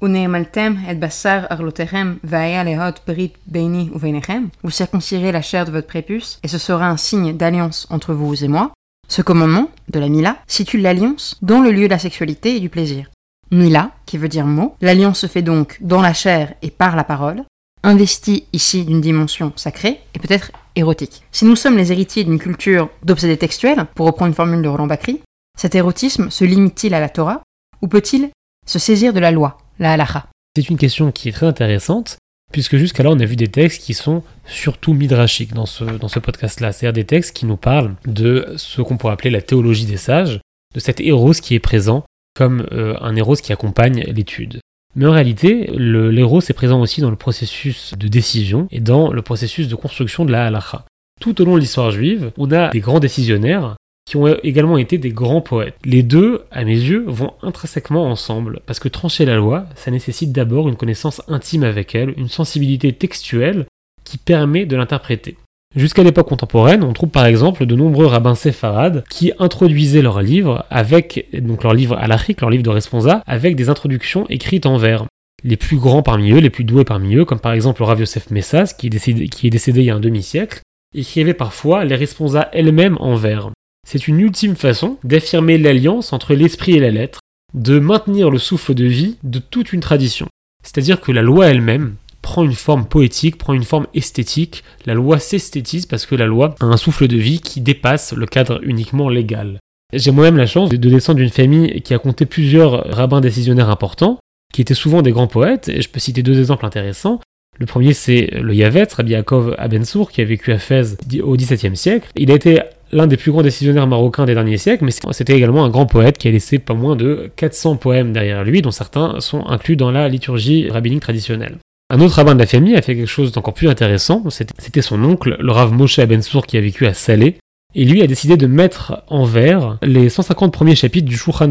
Vous 4.63 4.69
circoncirez 4.69 5.31
la 5.31 5.41
chair 5.41 5.65
de 5.65 5.71
votre 5.71 5.87
prépuce, 5.87 6.39
et 6.43 6.47
ce 6.47 6.59
sera 6.59 6.87
un 6.87 6.97
signe 6.97 7.35
d'alliance 7.35 7.87
entre 7.89 8.13
vous 8.13 8.43
et 8.43 8.47
moi. 8.47 8.73
Ce 9.07 9.21
commandement, 9.21 9.69
de 9.89 9.99
la 9.99 10.09
Mila, 10.09 10.37
situe 10.47 10.79
l'alliance 10.79 11.37
dans 11.41 11.61
le 11.61 11.71
lieu 11.71 11.85
de 11.85 11.93
la 11.93 11.99
sexualité 11.99 12.55
et 12.55 12.59
du 12.59 12.69
plaisir. 12.69 13.09
Mila, 13.51 13.91
qui 14.05 14.17
veut 14.17 14.27
dire 14.27 14.45
mot, 14.45 14.75
l'alliance 14.81 15.19
se 15.19 15.27
fait 15.27 15.41
donc 15.41 15.77
dans 15.81 16.01
la 16.01 16.13
chair 16.13 16.53
et 16.61 16.71
par 16.71 16.95
la 16.95 17.03
parole, 17.03 17.43
investie 17.83 18.45
ici 18.51 18.83
d'une 18.83 19.01
dimension 19.01 19.53
sacrée 19.55 20.01
et 20.13 20.19
peut-être 20.19 20.51
érotique. 20.75 21.23
Si 21.31 21.45
nous 21.45 21.55
sommes 21.55 21.77
les 21.77 21.91
héritiers 21.91 22.23
d'une 22.23 22.39
culture 22.39 22.89
d'obsédés 23.03 23.37
textuels, 23.37 23.85
pour 23.93 24.07
reprendre 24.07 24.29
une 24.29 24.35
formule 24.35 24.63
de 24.63 24.67
Roland 24.67 24.87
Bacry, 24.87 25.21
cet 25.57 25.75
érotisme 25.75 26.29
se 26.29 26.43
limite-t-il 26.43 26.93
à 26.93 26.99
la 26.99 27.09
Torah 27.09 27.43
ou 27.81 27.87
peut-il 27.87 28.29
se 28.65 28.79
saisir 28.79 29.13
de 29.13 29.19
la 29.19 29.31
loi, 29.31 29.57
la 29.79 29.93
halacha? 29.93 30.27
C'est 30.55 30.69
une 30.69 30.77
question 30.77 31.11
qui 31.11 31.29
est 31.29 31.33
très 31.33 31.45
intéressante, 31.45 32.17
puisque 32.51 32.77
jusqu'à 32.77 33.03
on 33.05 33.19
a 33.19 33.25
vu 33.25 33.35
des 33.35 33.47
textes 33.47 33.83
qui 33.83 33.93
sont 33.93 34.23
surtout 34.45 34.93
midrashiques 34.93 35.53
dans 35.53 35.65
ce, 35.65 35.83
dans 35.83 36.07
ce 36.07 36.19
podcast-là, 36.19 36.71
c'est-à-dire 36.71 36.93
des 36.93 37.05
textes 37.05 37.35
qui 37.35 37.45
nous 37.45 37.57
parlent 37.57 37.95
de 38.05 38.53
ce 38.57 38.81
qu'on 38.81 38.97
pourrait 38.97 39.13
appeler 39.13 39.29
la 39.29 39.41
théologie 39.41 39.85
des 39.85 39.97
sages, 39.97 40.39
de 40.73 40.79
cet 40.79 40.99
héros 40.99 41.31
qui 41.31 41.55
est 41.55 41.59
présent 41.59 42.03
comme 42.35 42.67
euh, 42.71 42.95
un 43.01 43.15
héros 43.15 43.35
qui 43.35 43.53
accompagne 43.53 44.03
l'étude. 44.07 44.59
Mais 44.95 45.05
en 45.05 45.11
réalité, 45.11 45.69
l'héros 45.75 46.39
est 46.39 46.53
présent 46.53 46.79
aussi 46.79 47.01
dans 47.01 47.09
le 47.09 47.17
processus 47.17 47.93
de 47.97 48.07
décision 48.07 48.67
et 48.71 48.79
dans 48.79 49.11
le 49.11 49.21
processus 49.21 49.67
de 49.67 49.75
construction 49.75 50.23
de 50.23 50.31
la 50.31 50.45
halacha. 50.45 50.85
Tout 51.19 51.41
au 51.41 51.45
long 51.45 51.55
de 51.55 51.59
l'histoire 51.59 51.91
juive, 51.91 52.31
on 52.37 52.51
a 52.51 52.69
des 52.69 52.79
grands 52.79 52.99
décisionnaires 52.99 53.75
qui 54.05 54.17
ont 54.17 54.27
également 54.43 54.77
été 54.77 54.97
des 54.97 55.09
grands 55.09 55.41
poètes. 55.41 55.75
Les 55.83 56.03
deux, 56.03 56.43
à 56.51 56.63
mes 56.63 56.77
yeux, 56.77 57.03
vont 57.07 57.33
intrinsèquement 57.41 58.05
ensemble, 58.09 58.59
parce 58.65 58.79
que 58.79 58.87
trancher 58.87 59.25
la 59.25 59.35
loi, 59.35 59.65
ça 59.75 59.91
nécessite 59.91 60.31
d'abord 60.31 60.69
une 60.69 60.75
connaissance 60.75 61.21
intime 61.27 61.63
avec 61.63 61.95
elle, 61.95 62.13
une 62.17 62.29
sensibilité 62.29 62.93
textuelle 62.93 63.65
qui 64.03 64.17
permet 64.17 64.65
de 64.65 64.75
l'interpréter. 64.75 65.37
Jusqu'à 65.75 66.03
l'époque 66.03 66.29
contemporaine, 66.29 66.83
on 66.83 66.93
trouve 66.93 67.09
par 67.09 67.25
exemple 67.25 67.65
de 67.65 67.75
nombreux 67.75 68.05
rabbins 68.05 68.35
séfarades 68.35 69.03
qui 69.09 69.33
introduisaient 69.39 70.03
leurs 70.03 70.21
livres 70.21 70.65
avec, 70.69 71.27
donc 71.33 71.63
leurs 71.63 71.73
livres 71.73 71.97
halachiques, 71.97 72.39
leurs 72.39 72.49
livres 72.49 72.63
de 72.63 72.69
responsa, 72.69 73.23
avec 73.27 73.57
des 73.57 73.67
introductions 73.69 74.25
écrites 74.29 74.67
en 74.67 74.77
vers. 74.77 75.05
Les 75.43 75.57
plus 75.57 75.77
grands 75.77 76.01
parmi 76.01 76.31
eux, 76.31 76.39
les 76.39 76.49
plus 76.49 76.63
doués 76.63 76.85
parmi 76.85 77.15
eux, 77.15 77.25
comme 77.25 77.39
par 77.39 77.51
exemple 77.51 77.83
Rav 77.83 77.99
Yosef 77.99 78.31
Messas, 78.31 78.73
qui 78.77 78.87
est 78.87 78.89
décédé, 78.89 79.27
qui 79.27 79.47
est 79.47 79.49
décédé 79.49 79.81
il 79.81 79.85
y 79.87 79.89
a 79.89 79.95
un 79.95 79.99
demi-siècle, 79.99 80.61
écrivait 80.93 81.33
parfois 81.33 81.83
les 81.83 81.95
responsas 81.95 82.47
elles-mêmes 82.53 82.97
en 83.01 83.15
vers. 83.15 83.51
C'est 83.85 84.07
une 84.07 84.19
ultime 84.19 84.55
façon 84.55 84.97
d'affirmer 85.03 85.59
l'alliance 85.59 86.11
entre 86.11 86.33
l'esprit 86.33 86.73
et 86.73 86.79
la 86.79 86.89
lettre, 86.89 87.19
de 87.53 87.79
maintenir 87.79 88.31
le 88.31 88.39
souffle 88.39 88.73
de 88.73 88.85
vie 88.85 89.17
de 89.23 89.39
toute 89.39 89.71
une 89.71 89.79
tradition. 89.79 90.27
C'est-à-dire 90.63 90.99
que 90.99 91.11
la 91.11 91.21
loi 91.21 91.47
elle-même 91.47 91.95
prend 92.23 92.43
une 92.43 92.53
forme 92.53 92.85
poétique, 92.85 93.37
prend 93.37 93.53
une 93.53 93.63
forme 93.63 93.85
esthétique, 93.93 94.63
la 94.87 94.95
loi 94.95 95.19
s'esthétise 95.19 95.85
parce 95.85 96.07
que 96.07 96.15
la 96.15 96.25
loi 96.25 96.55
a 96.59 96.65
un 96.65 96.77
souffle 96.77 97.07
de 97.07 97.17
vie 97.17 97.39
qui 97.39 97.61
dépasse 97.61 98.13
le 98.13 98.25
cadre 98.25 98.59
uniquement 98.63 99.07
légal. 99.07 99.59
J'ai 99.93 100.09
moi-même 100.09 100.37
la 100.37 100.47
chance 100.47 100.69
de 100.69 100.77
descendre 100.77 101.19
d'une 101.19 101.29
famille 101.29 101.81
qui 101.83 101.93
a 101.93 101.99
compté 101.99 102.25
plusieurs 102.25 102.91
rabbins 102.91 103.21
décisionnaires 103.21 103.69
importants, 103.69 104.17
qui 104.51 104.61
étaient 104.61 104.73
souvent 104.73 105.03
des 105.03 105.11
grands 105.11 105.27
poètes, 105.27 105.69
et 105.69 105.83
je 105.83 105.89
peux 105.89 105.99
citer 105.99 106.23
deux 106.23 106.39
exemples 106.39 106.65
intéressants. 106.65 107.21
Le 107.59 107.67
premier, 107.67 107.93
c'est 107.93 108.31
le 108.33 108.53
Yavetz, 108.53 108.95
Rabbi 108.95 109.11
Yaakov 109.11 109.55
Abensour, 109.59 110.11
qui 110.11 110.21
a 110.21 110.25
vécu 110.25 110.51
à 110.51 110.57
Fès 110.57 110.97
au 111.21 111.37
XVIIe 111.37 111.77
siècle. 111.77 112.09
Il 112.15 112.31
a 112.31 112.35
été 112.35 112.61
l'un 112.95 113.07
des 113.07 113.17
plus 113.17 113.31
grands 113.31 113.41
décisionnaires 113.41 113.87
marocains 113.87 114.25
des 114.25 114.33
derniers 114.33 114.57
siècles, 114.57 114.85
mais 114.85 114.91
c'était 115.11 115.35
également 115.35 115.65
un 115.65 115.69
grand 115.69 115.85
poète 115.85 116.17
qui 116.17 116.29
a 116.29 116.31
laissé 116.31 116.59
pas 116.59 116.73
moins 116.73 116.95
de 116.95 117.29
400 117.35 117.75
poèmes 117.75 118.13
derrière 118.13 118.43
lui, 118.43 118.61
dont 118.61 118.71
certains 118.71 119.19
sont 119.19 119.45
inclus 119.45 119.75
dans 119.75 119.91
la 119.91 120.07
liturgie 120.07 120.69
rabbinique 120.69 121.01
traditionnelle. 121.01 121.57
Un 121.89 121.99
autre 121.99 122.15
rabbin 122.15 122.33
de 122.33 122.39
la 122.39 122.47
famille 122.47 122.75
a 122.75 122.81
fait 122.81 122.95
quelque 122.95 123.05
chose 123.05 123.33
d'encore 123.33 123.53
plus 123.53 123.67
intéressant, 123.67 124.23
c'était 124.29 124.81
son 124.81 125.03
oncle, 125.03 125.35
le 125.39 125.51
Rav 125.51 125.73
Moshe 125.73 125.99
Abensour, 125.99 126.47
qui 126.47 126.57
a 126.57 126.61
vécu 126.61 126.87
à 126.87 126.93
Salé, 126.93 127.35
et 127.75 127.83
lui 127.83 128.01
a 128.01 128.07
décidé 128.07 128.37
de 128.37 128.47
mettre 128.47 129.03
en 129.07 129.25
vers 129.25 129.77
les 129.81 130.07
150 130.07 130.53
premiers 130.53 130.75
chapitres 130.75 131.07
du 131.07 131.17
Shulchan. 131.17 131.49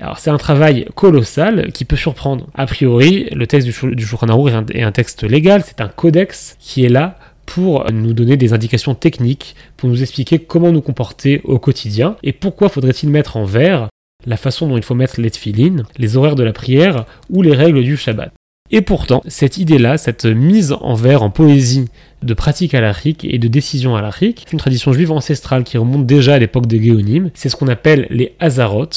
Alors 0.00 0.18
c'est 0.18 0.30
un 0.30 0.38
travail 0.38 0.86
colossal 0.94 1.70
qui 1.72 1.84
peut 1.84 1.94
surprendre. 1.94 2.48
A 2.54 2.66
priori, 2.66 3.28
le 3.32 3.46
texte 3.46 3.68
du, 3.68 4.06
Shulchan 4.06 4.66
est 4.72 4.82
un 4.82 4.92
texte 4.92 5.22
légal, 5.24 5.62
c'est 5.64 5.82
un 5.82 5.88
codex 5.88 6.56
qui 6.58 6.86
est 6.86 6.88
là 6.88 7.18
pour 7.46 7.90
nous 7.92 8.12
donner 8.12 8.36
des 8.36 8.52
indications 8.52 8.94
techniques, 8.94 9.54
pour 9.76 9.88
nous 9.88 10.02
expliquer 10.02 10.38
comment 10.38 10.72
nous 10.72 10.80
comporter 10.80 11.40
au 11.44 11.58
quotidien 11.58 12.16
et 12.22 12.32
pourquoi 12.32 12.68
faudrait-il 12.68 13.10
mettre 13.10 13.36
en 13.36 13.44
vers 13.44 13.88
la 14.26 14.36
façon 14.36 14.68
dont 14.68 14.76
il 14.76 14.82
faut 14.82 14.94
mettre 14.94 15.20
les 15.20 15.30
tefilines, 15.30 15.84
les 15.98 16.16
horaires 16.16 16.34
de 16.34 16.42
la 16.42 16.52
prière 16.52 17.04
ou 17.30 17.42
les 17.42 17.54
règles 17.54 17.82
du 17.82 17.96
Shabbat. 17.96 18.32
Et 18.70 18.80
pourtant, 18.80 19.22
cette 19.26 19.58
idée-là, 19.58 19.98
cette 19.98 20.24
mise 20.24 20.72
en 20.72 20.94
vers 20.94 21.22
en 21.22 21.30
poésie 21.30 21.84
de 22.22 22.32
pratique 22.32 22.74
halachique 22.74 23.24
et 23.24 23.38
de 23.38 23.48
décision 23.48 23.94
halachique, 23.94 24.44
c'est 24.44 24.52
une 24.52 24.58
tradition 24.58 24.92
juive 24.92 25.12
ancestrale 25.12 25.64
qui 25.64 25.76
remonte 25.76 26.06
déjà 26.06 26.34
à 26.34 26.38
l'époque 26.38 26.66
des 26.66 26.82
Géonim. 26.82 27.30
C'est 27.34 27.50
ce 27.50 27.56
qu'on 27.56 27.68
appelle 27.68 28.06
les 28.08 28.34
Hazarot, 28.40 28.88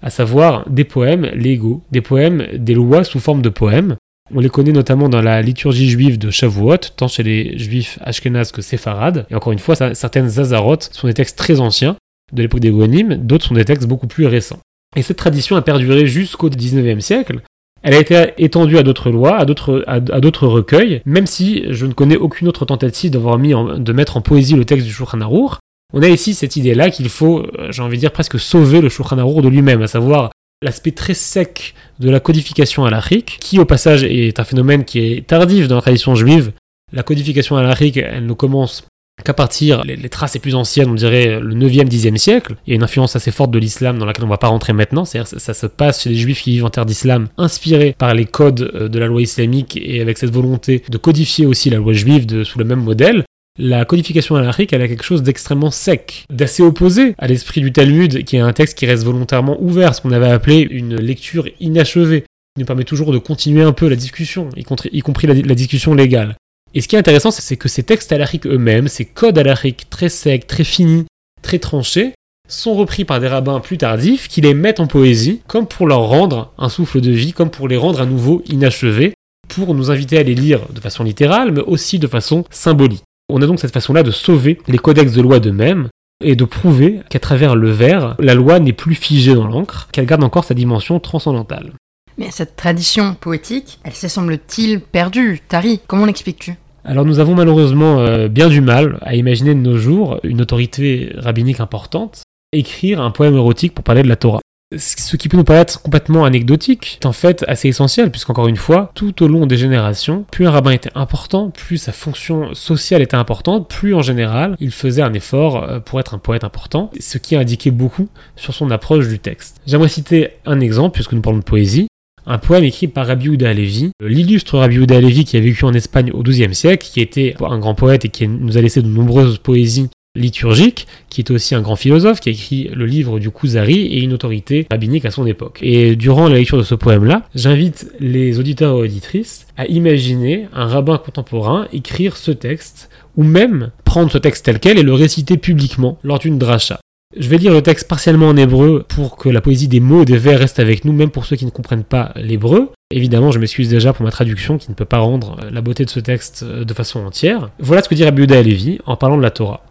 à 0.00 0.10
savoir 0.10 0.68
des 0.70 0.84
poèmes 0.84 1.26
légaux, 1.34 1.82
des 1.90 2.00
poèmes, 2.00 2.46
des 2.54 2.74
lois 2.74 3.02
sous 3.02 3.18
forme 3.18 3.42
de 3.42 3.48
poèmes, 3.48 3.96
on 4.34 4.40
les 4.40 4.48
connaît 4.48 4.72
notamment 4.72 5.08
dans 5.08 5.22
la 5.22 5.42
liturgie 5.42 5.88
juive 5.88 6.18
de 6.18 6.30
Shavuot, 6.30 6.76
tant 6.96 7.08
chez 7.08 7.22
les 7.22 7.58
juifs 7.58 7.98
ashkénazes 8.02 8.52
que 8.52 8.62
séfarades. 8.62 9.26
Et 9.30 9.34
encore 9.34 9.52
une 9.52 9.58
fois, 9.58 9.74
certaines 9.76 10.28
Zazarot 10.28 10.78
sont 10.92 11.06
des 11.06 11.14
textes 11.14 11.38
très 11.38 11.60
anciens, 11.60 11.96
de 12.32 12.42
l'époque 12.42 12.60
des 12.60 12.70
Gohanim, 12.70 13.14
d'autres 13.14 13.46
sont 13.46 13.54
des 13.54 13.64
textes 13.64 13.88
beaucoup 13.88 14.06
plus 14.06 14.26
récents. 14.26 14.60
Et 14.96 15.02
cette 15.02 15.16
tradition 15.16 15.56
a 15.56 15.62
perduré 15.62 16.06
jusqu'au 16.06 16.48
19e 16.48 17.00
siècle. 17.00 17.40
Elle 17.82 17.94
a 17.94 18.00
été 18.00 18.32
étendue 18.38 18.78
à 18.78 18.82
d'autres 18.82 19.10
lois, 19.10 19.36
à 19.36 19.44
d'autres, 19.44 20.46
recueils, 20.46 21.00
même 21.04 21.26
si 21.26 21.64
je 21.70 21.86
ne 21.86 21.92
connais 21.92 22.16
aucune 22.16 22.48
autre 22.48 22.64
tentative 22.64 23.12
d'avoir 23.12 23.38
mis 23.38 23.50
de 23.50 23.92
mettre 23.92 24.16
en 24.16 24.20
poésie 24.20 24.56
le 24.56 24.64
texte 24.64 24.86
du 24.86 24.92
Shulchan 24.92 25.20
Arour. 25.20 25.58
On 25.94 26.02
a 26.02 26.08
ici 26.08 26.34
cette 26.34 26.56
idée-là 26.56 26.90
qu'il 26.90 27.08
faut, 27.08 27.38
euh, 27.40 27.70
j'ai 27.70 27.80
envie 27.80 27.96
de 27.96 28.00
dire, 28.00 28.12
presque 28.12 28.38
sauver 28.38 28.82
le 28.82 28.88
Shulchan 28.88 29.18
Arour 29.18 29.40
de 29.40 29.48
lui-même, 29.48 29.80
à 29.80 29.86
savoir 29.86 30.30
l'aspect 30.62 30.92
très 30.92 31.14
sec 31.14 31.74
de 32.00 32.10
la 32.10 32.20
codification 32.20 32.84
halachique, 32.84 33.38
qui 33.40 33.58
au 33.58 33.64
passage 33.64 34.04
est 34.04 34.40
un 34.40 34.44
phénomène 34.44 34.84
qui 34.84 35.00
est 35.00 35.26
tardif 35.26 35.68
dans 35.68 35.76
la 35.76 35.82
tradition 35.82 36.14
juive. 36.14 36.52
La 36.92 37.02
codification 37.02 37.56
halachique, 37.56 37.98
elle 37.98 38.26
ne 38.26 38.32
commence 38.32 38.84
qu'à 39.24 39.34
partir, 39.34 39.84
les, 39.84 40.08
traces 40.08 40.34
les 40.34 40.40
plus 40.40 40.54
anciennes, 40.54 40.90
on 40.90 40.94
dirait 40.94 41.40
le 41.40 41.54
9e, 41.54 41.88
10e 41.88 42.16
siècle. 42.16 42.56
Il 42.66 42.70
y 42.70 42.72
a 42.72 42.76
une 42.76 42.82
influence 42.82 43.16
assez 43.16 43.30
forte 43.30 43.50
de 43.50 43.58
l'islam 43.58 43.98
dans 43.98 44.06
laquelle 44.06 44.24
on 44.24 44.28
ne 44.28 44.32
va 44.32 44.38
pas 44.38 44.48
rentrer 44.48 44.72
maintenant. 44.72 45.04
C'est-à-dire 45.04 45.28
ça, 45.28 45.38
ça 45.38 45.54
se 45.54 45.66
passe 45.66 46.02
chez 46.02 46.10
les 46.10 46.16
juifs 46.16 46.42
qui 46.42 46.52
vivent 46.52 46.64
en 46.64 46.70
terre 46.70 46.86
d'islam, 46.86 47.28
inspirés 47.36 47.94
par 47.98 48.14
les 48.14 48.24
codes 48.26 48.70
euh, 48.74 48.88
de 48.88 48.98
la 48.98 49.06
loi 49.06 49.22
islamique 49.22 49.76
et 49.80 50.00
avec 50.00 50.18
cette 50.18 50.32
volonté 50.32 50.82
de 50.88 50.98
codifier 50.98 51.46
aussi 51.46 51.70
la 51.70 51.78
loi 51.78 51.92
juive 51.92 52.44
sous 52.44 52.58
le 52.58 52.64
même 52.64 52.82
modèle. 52.82 53.24
La 53.60 53.84
codification 53.84 54.36
halachique, 54.36 54.72
elle 54.72 54.82
a 54.82 54.86
quelque 54.86 55.02
chose 55.02 55.24
d'extrêmement 55.24 55.72
sec, 55.72 56.26
d'assez 56.30 56.62
opposé 56.62 57.16
à 57.18 57.26
l'esprit 57.26 57.60
du 57.60 57.72
Talmud, 57.72 58.22
qui 58.22 58.36
est 58.36 58.40
un 58.40 58.52
texte 58.52 58.78
qui 58.78 58.86
reste 58.86 59.02
volontairement 59.02 59.60
ouvert, 59.60 59.96
ce 59.96 60.00
qu'on 60.00 60.12
avait 60.12 60.30
appelé 60.30 60.60
une 60.70 60.94
lecture 60.94 61.48
inachevée, 61.58 62.20
qui 62.20 62.60
nous 62.60 62.66
permet 62.66 62.84
toujours 62.84 63.10
de 63.10 63.18
continuer 63.18 63.62
un 63.62 63.72
peu 63.72 63.88
la 63.88 63.96
discussion, 63.96 64.48
y, 64.56 64.62
compris 64.62 65.26
la, 65.26 65.54
discussion 65.56 65.94
légale. 65.94 66.36
Et 66.72 66.80
ce 66.80 66.86
qui 66.86 66.94
est 66.94 67.00
intéressant, 67.00 67.32
c'est 67.32 67.56
que 67.56 67.68
ces 67.68 67.82
textes 67.82 68.12
halachiques 68.12 68.46
eux-mêmes, 68.46 68.86
ces 68.86 69.04
codes 69.04 69.38
halachiques 69.38 69.90
très 69.90 70.08
secs, 70.08 70.46
très 70.46 70.62
finis, 70.62 71.06
très 71.42 71.58
tranchés, 71.58 72.12
sont 72.48 72.74
repris 72.74 73.04
par 73.04 73.18
des 73.18 73.26
rabbins 73.26 73.58
plus 73.58 73.76
tardifs 73.76 74.28
qui 74.28 74.40
les 74.40 74.54
mettent 74.54 74.78
en 74.78 74.86
poésie, 74.86 75.40
comme 75.48 75.66
pour 75.66 75.88
leur 75.88 76.06
rendre 76.06 76.52
un 76.58 76.68
souffle 76.68 77.00
de 77.00 77.10
vie, 77.10 77.32
comme 77.32 77.50
pour 77.50 77.66
les 77.66 77.76
rendre 77.76 78.00
à 78.00 78.06
nouveau 78.06 78.40
inachevés, 78.46 79.14
pour 79.48 79.74
nous 79.74 79.90
inviter 79.90 80.16
à 80.16 80.22
les 80.22 80.36
lire 80.36 80.60
de 80.72 80.80
façon 80.80 81.02
littérale, 81.02 81.50
mais 81.50 81.62
aussi 81.62 81.98
de 81.98 82.06
façon 82.06 82.44
symbolique. 82.50 83.02
On 83.28 83.42
a 83.42 83.46
donc 83.46 83.60
cette 83.60 83.74
façon-là 83.74 84.02
de 84.02 84.10
sauver 84.10 84.58
les 84.68 84.78
codex 84.78 85.12
de 85.12 85.20
loi 85.20 85.38
d'eux-mêmes 85.38 85.88
et 86.24 86.34
de 86.34 86.44
prouver 86.44 87.00
qu'à 87.10 87.18
travers 87.18 87.56
le 87.56 87.70
vers, 87.70 88.16
la 88.18 88.34
loi 88.34 88.58
n'est 88.58 88.72
plus 88.72 88.94
figée 88.94 89.34
dans 89.34 89.46
l'encre, 89.46 89.88
qu'elle 89.92 90.06
garde 90.06 90.24
encore 90.24 90.44
sa 90.44 90.54
dimension 90.54 90.98
transcendantale. 90.98 91.72
Mais 92.16 92.30
cette 92.30 92.56
tradition 92.56 93.14
poétique, 93.14 93.78
elle 93.84 93.92
s'est 93.92 94.08
semble-t-il 94.08 94.80
perdue, 94.80 95.40
tarie. 95.46 95.80
Comment 95.86 96.06
l'expliques-tu? 96.06 96.54
Alors 96.84 97.04
nous 97.04 97.20
avons 97.20 97.34
malheureusement 97.34 98.00
euh, 98.00 98.28
bien 98.28 98.48
du 98.48 98.60
mal 98.60 98.98
à 99.02 99.14
imaginer 99.14 99.54
de 99.54 99.60
nos 99.60 99.76
jours 99.76 100.18
une 100.24 100.40
autorité 100.40 101.12
rabbinique 101.16 101.60
importante 101.60 102.22
écrire 102.52 103.00
un 103.00 103.10
poème 103.10 103.34
érotique 103.34 103.74
pour 103.74 103.84
parler 103.84 104.02
de 104.02 104.08
la 104.08 104.16
Torah. 104.16 104.40
Ce 104.76 105.16
qui 105.16 105.30
peut 105.30 105.38
nous 105.38 105.44
paraître 105.44 105.80
complètement 105.80 106.26
anecdotique 106.26 106.98
est 107.00 107.06
en 107.06 107.14
fait 107.14 107.42
assez 107.48 107.68
essentiel, 107.68 108.10
puisqu'encore 108.10 108.48
une 108.48 108.56
fois, 108.56 108.92
tout 108.94 109.22
au 109.22 109.28
long 109.28 109.46
des 109.46 109.56
générations, 109.56 110.26
plus 110.30 110.46
un 110.46 110.50
rabbin 110.50 110.72
était 110.72 110.90
important, 110.94 111.48
plus 111.48 111.78
sa 111.78 111.92
fonction 111.92 112.52
sociale 112.52 113.00
était 113.00 113.16
importante, 113.16 113.70
plus 113.70 113.94
en 113.94 114.02
général, 114.02 114.56
il 114.60 114.70
faisait 114.70 115.00
un 115.00 115.14
effort 115.14 115.64
euh, 115.64 115.80
pour 115.80 116.00
être 116.00 116.12
un 116.12 116.18
poète 116.18 116.44
important, 116.44 116.90
ce 117.00 117.16
qui 117.16 117.34
indiquait 117.34 117.70
beaucoup 117.70 118.10
sur 118.36 118.52
son 118.52 118.70
approche 118.70 119.08
du 119.08 119.18
texte. 119.18 119.56
J'aimerais 119.66 119.88
citer 119.88 120.32
un 120.44 120.60
exemple, 120.60 120.92
puisque 120.92 121.14
nous 121.14 121.22
parlons 121.22 121.38
de 121.38 121.44
poésie, 121.44 121.88
un 122.26 122.36
poème 122.36 122.64
écrit 122.64 122.88
par 122.88 123.06
Rabbi 123.06 123.28
Uda 123.28 123.48
Alevi, 123.48 123.92
l'illustre 124.02 124.58
Rabbi 124.58 124.76
Uda 124.76 124.98
Alevi 124.98 125.24
qui 125.24 125.38
a 125.38 125.40
vécu 125.40 125.64
en 125.64 125.72
Espagne 125.72 126.10
au 126.12 126.22
XIIe 126.22 126.54
siècle, 126.54 126.86
qui 126.86 127.00
était 127.00 127.34
un 127.40 127.58
grand 127.58 127.74
poète 127.74 128.04
et 128.04 128.10
qui 128.10 128.28
nous 128.28 128.58
a 128.58 128.60
laissé 128.60 128.82
de 128.82 128.88
nombreuses 128.88 129.38
poésies 129.38 129.88
liturgique, 130.18 130.86
qui 131.08 131.20
est 131.20 131.30
aussi 131.30 131.54
un 131.54 131.60
grand 131.60 131.76
philosophe, 131.76 132.20
qui 132.20 132.28
a 132.28 132.32
écrit 132.32 132.70
le 132.74 132.86
livre 132.86 133.18
du 133.18 133.30
Kuzari 133.30 133.86
et 133.86 134.00
une 134.00 134.12
autorité 134.12 134.66
rabbinique 134.70 135.04
à 135.04 135.10
son 135.10 135.26
époque. 135.26 135.58
Et 135.62 135.96
durant 135.96 136.28
la 136.28 136.36
lecture 136.36 136.58
de 136.58 136.62
ce 136.62 136.74
poème-là, 136.74 137.22
j'invite 137.34 137.90
les 138.00 138.38
auditeurs 138.38 138.76
et 138.76 138.82
auditrices 138.82 139.46
à 139.56 139.66
imaginer 139.66 140.46
un 140.52 140.66
rabbin 140.66 140.98
contemporain 140.98 141.66
écrire 141.72 142.16
ce 142.16 142.30
texte, 142.30 142.90
ou 143.16 143.24
même 143.24 143.70
prendre 143.84 144.10
ce 144.10 144.18
texte 144.18 144.44
tel 144.44 144.60
quel 144.60 144.78
et 144.78 144.82
le 144.82 144.94
réciter 144.94 145.36
publiquement 145.36 145.98
lors 146.02 146.18
d'une 146.18 146.38
dracha. 146.38 146.80
Je 147.20 147.28
vais 147.28 147.38
lire 147.38 147.52
le 147.52 147.62
texte 147.62 147.88
partiellement 147.88 148.28
en 148.28 148.36
hébreu 148.36 148.84
pour 148.86 149.16
que 149.16 149.28
la 149.28 149.40
poésie 149.40 149.66
des 149.66 149.80
mots 149.80 150.02
et 150.02 150.04
des 150.04 150.16
vers 150.16 150.38
reste 150.38 150.60
avec 150.60 150.84
nous, 150.84 150.92
même 150.92 151.10
pour 151.10 151.26
ceux 151.26 151.34
qui 151.34 151.44
ne 151.46 151.50
comprennent 151.50 151.82
pas 151.82 152.12
l'hébreu. 152.14 152.70
Évidemment, 152.94 153.32
je 153.32 153.40
m'excuse 153.40 153.68
déjà 153.68 153.92
pour 153.92 154.04
ma 154.04 154.12
traduction 154.12 154.56
qui 154.56 154.70
ne 154.70 154.76
peut 154.76 154.84
pas 154.84 154.98
rendre 154.98 155.36
la 155.50 155.60
beauté 155.60 155.84
de 155.84 155.90
ce 155.90 155.98
texte 155.98 156.44
euh, 156.44 156.64
de 156.64 156.72
façon 156.72 157.00
entière. 157.04 157.50
Voilà 157.58 157.82
ce 157.82 157.88
que 157.88 157.96
dit 157.96 158.04
Rabbi 158.04 158.22
Yehuda 158.22 158.82
en 158.86 158.96
parlant 158.96 159.16
de 159.16 159.22
la 159.22 159.32
Torah. 159.32 159.64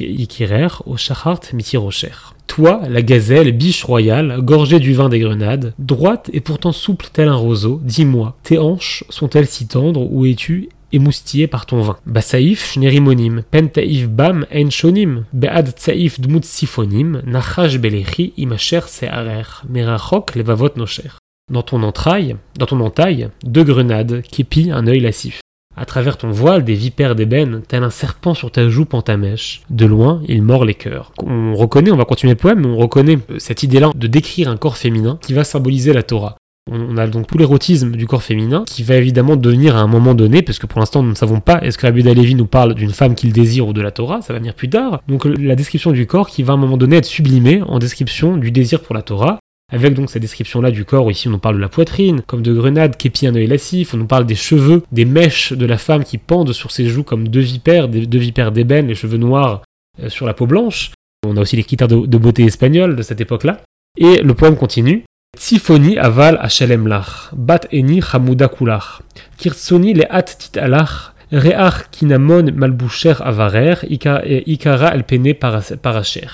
Yikirer, 0.00 0.66
Mitirocher. 1.52 2.10
Toi, 2.48 2.82
la 2.90 3.02
gazelle, 3.02 3.52
biche 3.52 3.84
royale, 3.84 4.40
gorgée 4.40 4.80
du 4.80 4.92
vin 4.92 5.08
des 5.08 5.20
grenades, 5.20 5.74
droite 5.78 6.30
et 6.32 6.40
pourtant 6.40 6.72
souple 6.72 7.06
tel 7.12 7.28
un 7.28 7.36
roseau, 7.36 7.80
dis-moi, 7.84 8.36
tes 8.42 8.58
hanches 8.58 9.04
sont-elles 9.08 9.46
si 9.46 9.68
tendres 9.68 10.12
ou 10.12 10.26
es-tu 10.26 10.68
émoustillé 10.92 11.46
par 11.46 11.66
ton 11.66 11.80
vin. 11.80 11.96
Basaïf 12.06 12.72
shnérimonim, 12.72 13.42
pentaïf 13.50 14.08
bam 14.08 14.46
en 14.54 14.70
shonim, 14.70 15.24
bead 15.32 15.74
tsaïf 15.74 16.20
dmut 16.20 16.44
sifonim, 16.44 17.22
nachash 17.26 17.78
belechi 17.78 18.32
imacher 18.36 18.82
searer, 18.88 19.64
merachok 19.68 20.34
levavot 20.34 20.76
nocher. 20.76 21.18
Dans 21.50 21.62
ton 21.62 21.82
entraille, 21.82 22.36
dans 22.56 22.66
ton 22.66 22.80
entaille, 22.80 23.28
deux 23.44 23.64
grenades, 23.64 24.22
képi 24.22 24.70
un 24.70 24.86
œil 24.86 25.00
lascif. 25.00 25.40
À 25.74 25.86
travers 25.86 26.18
ton 26.18 26.30
voile, 26.30 26.64
des 26.64 26.74
vipères 26.74 27.14
d'ébène, 27.14 27.62
tel 27.66 27.82
un 27.82 27.90
serpent 27.90 28.34
sur 28.34 28.50
ta 28.50 28.68
joue 28.68 28.84
pantamèche. 28.84 29.62
De 29.70 29.86
loin, 29.86 30.22
il 30.28 30.42
mord 30.42 30.64
les 30.66 30.74
cœurs. 30.74 31.12
On 31.24 31.54
reconnaît, 31.54 31.90
on 31.90 31.96
va 31.96 32.04
continuer 32.04 32.34
le 32.34 32.38
poème, 32.38 32.60
mais 32.60 32.66
on 32.66 32.76
reconnaît 32.76 33.18
cette 33.38 33.62
idée-là 33.62 33.90
de 33.94 34.06
décrire 34.06 34.50
un 34.50 34.58
corps 34.58 34.76
féminin 34.76 35.18
qui 35.22 35.32
va 35.32 35.44
symboliser 35.44 35.92
la 35.94 36.02
Torah. 36.02 36.36
On 36.70 36.96
a 36.96 37.08
donc 37.08 37.26
tout 37.26 37.38
l'érotisme 37.38 37.92
du 37.92 38.06
corps 38.06 38.22
féminin 38.22 38.64
qui 38.66 38.84
va 38.84 38.94
évidemment 38.94 39.36
devenir 39.36 39.76
à 39.76 39.80
un 39.80 39.88
moment 39.88 40.14
donné, 40.14 40.42
parce 40.42 40.60
que 40.60 40.66
pour 40.66 40.78
l'instant 40.78 41.02
nous 41.02 41.10
ne 41.10 41.16
savons 41.16 41.40
pas 41.40 41.60
est-ce 41.62 41.76
que 41.76 41.86
Rabbi 41.86 42.02
Lévi 42.02 42.36
nous 42.36 42.46
parle 42.46 42.74
d'une 42.74 42.92
femme 42.92 43.16
qu'il 43.16 43.32
désire 43.32 43.66
ou 43.66 43.72
de 43.72 43.80
la 43.80 43.90
Torah, 43.90 44.22
ça 44.22 44.32
va 44.32 44.38
venir 44.38 44.54
plus 44.54 44.70
tard. 44.70 45.02
Donc 45.08 45.24
la 45.24 45.56
description 45.56 45.90
du 45.90 46.06
corps 46.06 46.28
qui 46.28 46.44
va 46.44 46.52
à 46.52 46.56
un 46.56 46.58
moment 46.58 46.76
donné 46.76 46.96
être 46.96 47.04
sublimée 47.04 47.62
en 47.62 47.80
description 47.80 48.36
du 48.36 48.52
désir 48.52 48.80
pour 48.80 48.94
la 48.94 49.02
Torah, 49.02 49.40
avec 49.72 49.94
donc 49.94 50.08
cette 50.10 50.22
description-là 50.22 50.70
du 50.70 50.84
corps, 50.84 51.10
ici 51.10 51.26
on 51.26 51.32
nous 51.32 51.38
parle 51.38 51.56
de 51.56 51.60
la 51.60 51.68
poitrine, 51.68 52.22
comme 52.26 52.42
de 52.42 52.52
grenades, 52.52 52.96
képi 52.96 53.26
un 53.26 53.34
œil 53.34 53.48
lascif, 53.48 53.94
on 53.94 53.96
nous 53.96 54.06
parle 54.06 54.26
des 54.26 54.36
cheveux, 54.36 54.84
des 54.92 55.04
mèches 55.04 55.52
de 55.52 55.66
la 55.66 55.78
femme 55.78 56.04
qui 56.04 56.16
pendent 56.18 56.52
sur 56.52 56.70
ses 56.70 56.86
joues 56.86 57.02
comme 57.02 57.26
deux 57.26 57.40
vipères, 57.40 57.88
deux 57.88 58.18
vipères 58.18 58.52
d'ébène, 58.52 58.86
les 58.86 58.94
cheveux 58.94 59.18
noirs 59.18 59.62
euh, 60.00 60.08
sur 60.08 60.26
la 60.26 60.34
peau 60.34 60.46
blanche. 60.46 60.92
On 61.26 61.36
a 61.36 61.40
aussi 61.40 61.56
les 61.56 61.64
critères 61.64 61.88
de, 61.88 62.06
de 62.06 62.18
beauté 62.18 62.44
espagnols 62.44 62.94
de 62.94 63.02
cette 63.02 63.20
époque-là. 63.20 63.62
Et 63.98 64.22
le 64.22 64.34
poème 64.34 64.56
continue. 64.56 65.04
Tzifoni 65.36 65.98
aval 65.98 66.38
lach, 66.86 67.30
bat 67.32 67.66
eni 67.72 68.00
chamuda 68.02 68.48
kulach, 68.48 69.00
kirtsoni 69.38 69.94
le 69.94 70.04
at 70.10 70.36
tit 70.38 70.58
alach, 70.58 71.14
reach 71.32 71.90
kinamon 71.90 72.52
malboucher 72.52 73.20
avarer, 73.20 73.78
ikara 73.88 74.88
alpene 74.88 75.34
paracher. 75.34 76.28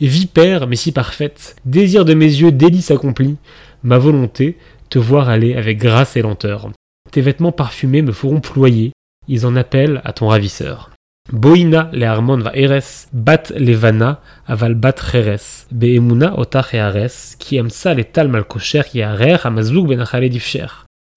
Vipère, 0.00 0.66
mais 0.66 0.76
si 0.76 0.92
parfaite, 0.92 1.56
désir 1.64 2.04
de 2.04 2.14
mes 2.14 2.24
yeux, 2.26 2.52
délice 2.52 2.90
accompli, 2.90 3.36
ma 3.82 3.98
volonté, 3.98 4.56
te 4.90 4.98
voir 4.98 5.28
aller 5.28 5.54
avec 5.54 5.78
grâce 5.78 6.16
et 6.16 6.22
lenteur. 6.22 6.70
Tes 7.10 7.20
vêtements 7.20 7.52
parfumés 7.52 8.02
me 8.02 8.12
feront 8.12 8.40
ployer, 8.40 8.92
ils 9.28 9.44
en 9.44 9.56
appellent 9.56 10.00
à 10.04 10.12
ton 10.12 10.28
ravisseur. 10.28 10.90
Boina 11.32 11.90
le 11.92 12.06
harmon 12.06 12.38
va 12.38 12.52
eres, 12.54 13.06
bat 13.12 13.52
levana, 13.54 14.22
aval 14.46 14.74
bat 14.74 14.94
cheres, 14.98 15.66
beemuna 15.70 16.38
otach 16.38 16.72
eares, 16.72 17.36
qui 17.38 17.56
aime 17.56 17.68
ça 17.68 17.92
les 17.92 18.04
tal 18.04 18.28
malcocher 18.28 18.82
yearer, 18.94 19.38
amazouk 19.44 19.88
benachale 19.88 20.30
difcher. 20.30 20.66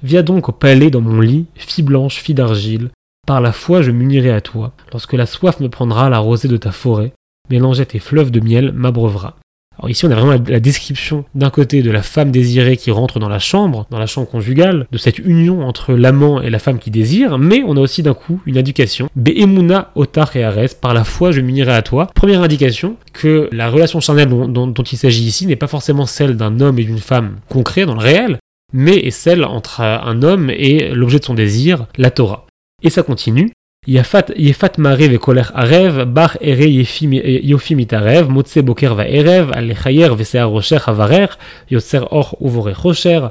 Viens 0.04 0.24
donc 0.24 0.50
au 0.50 0.52
palais 0.52 0.90
dans 0.90 1.00
mon 1.00 1.22
lit, 1.22 1.46
fille 1.56 1.84
blanche, 1.84 2.16
fille 2.16 2.36
d'argile, 2.36 2.90
par 3.26 3.40
la 3.40 3.54
foi 3.54 3.82
je 3.82 3.92
m'unirai 3.92 4.32
à 4.32 4.42
toi, 4.42 4.74
lorsque 4.92 5.14
la 5.14 5.26
soif 5.26 5.62
me 5.62 5.70
prendra 5.70 6.10
la 6.10 6.20
rosée 6.20 6.50
de 6.50 6.58
ta 6.58 6.72
forêt, 6.72 7.14
mélanger 7.50 7.86
tes 7.86 8.00
fleuves 8.00 8.32
de 8.32 8.42
miel 8.42 8.74
m'abreuvera. 8.74 9.38
Alors 9.82 9.90
ici, 9.90 10.06
on 10.06 10.12
a 10.12 10.16
vraiment 10.16 10.44
la, 10.48 10.60
description 10.60 11.26
d'un 11.34 11.50
côté 11.50 11.82
de 11.82 11.90
la 11.90 12.04
femme 12.04 12.30
désirée 12.30 12.78
qui 12.78 12.92
rentre 12.92 13.20
dans 13.20 13.30
la 13.30 13.40
chambre, 13.40 13.88
dans 13.90 13.98
la 13.98 14.06
chambre 14.06 14.30
conjugale, 14.30 14.86
de 14.92 14.98
cette 15.00 15.18
union 15.18 15.66
entre 15.66 15.94
l'amant 15.94 16.40
et 16.40 16.52
la 16.52 16.60
femme 16.60 16.78
qui 16.78 16.92
désire, 16.92 17.40
mais 17.40 17.64
on 17.66 17.76
a 17.78 17.80
aussi 17.80 18.04
d'un 18.04 18.14
coup 18.14 18.42
une 18.46 18.60
indication. 18.60 19.10
Be'emuna 19.16 19.90
otar 19.96 20.36
et 20.36 20.44
ares, 20.44 20.76
par 20.80 20.94
la 20.94 21.04
foi 21.04 21.32
je 21.32 21.42
m'unirai 21.42 21.74
à 21.74 21.82
toi. 21.82 22.08
Première 22.14 22.44
indication 22.44 22.96
que 23.12 23.50
la 23.52 23.70
relation 23.70 24.00
charnelle 24.00 24.30
dont, 24.30 24.74
il 24.74 24.98
s'agit 25.00 25.24
ici 25.24 25.48
n'est 25.48 25.56
pas 25.56 25.68
forcément 25.68 26.06
celle 26.06 26.38
d'un 26.38 26.60
homme 26.60 26.78
et 26.78 26.84
d'une 26.84 27.00
femme 27.00 27.38
concret 27.50 27.88
dans 27.88 27.96
le 27.96 28.02
réel, 28.02 28.38
mais 28.74 28.98
est 28.98 29.10
celle 29.10 29.44
entre 29.44 29.82
un 29.82 30.22
homme 30.22 30.52
et 30.52 30.90
l'objet 30.94 31.18
de 31.18 31.26
son 31.26 31.34
désir, 31.34 31.88
la 31.98 32.12
Torah. 32.12 32.46
Et 32.84 32.92
ça 32.92 33.02
continue. 33.02 33.52
יפת 34.37 34.79
מערי 34.79 35.17
וקולך 35.17 35.51
ערב, 35.55 36.15
בך 36.15 36.37
ארא 36.45 36.65
יופי 37.43 37.75
מתערב, 37.75 38.29
מוצא 38.29 38.61
בוקר 38.61 38.95
וערב, 38.97 39.51
על 39.53 39.71
לחייר 39.71 40.15
ושיער 40.19 40.49
ראשך 40.49 40.89
אברך, 40.89 41.37
יוצר 41.71 42.03
אוך 42.03 42.35
ובורא 42.41 42.73
חושר. 42.73 43.27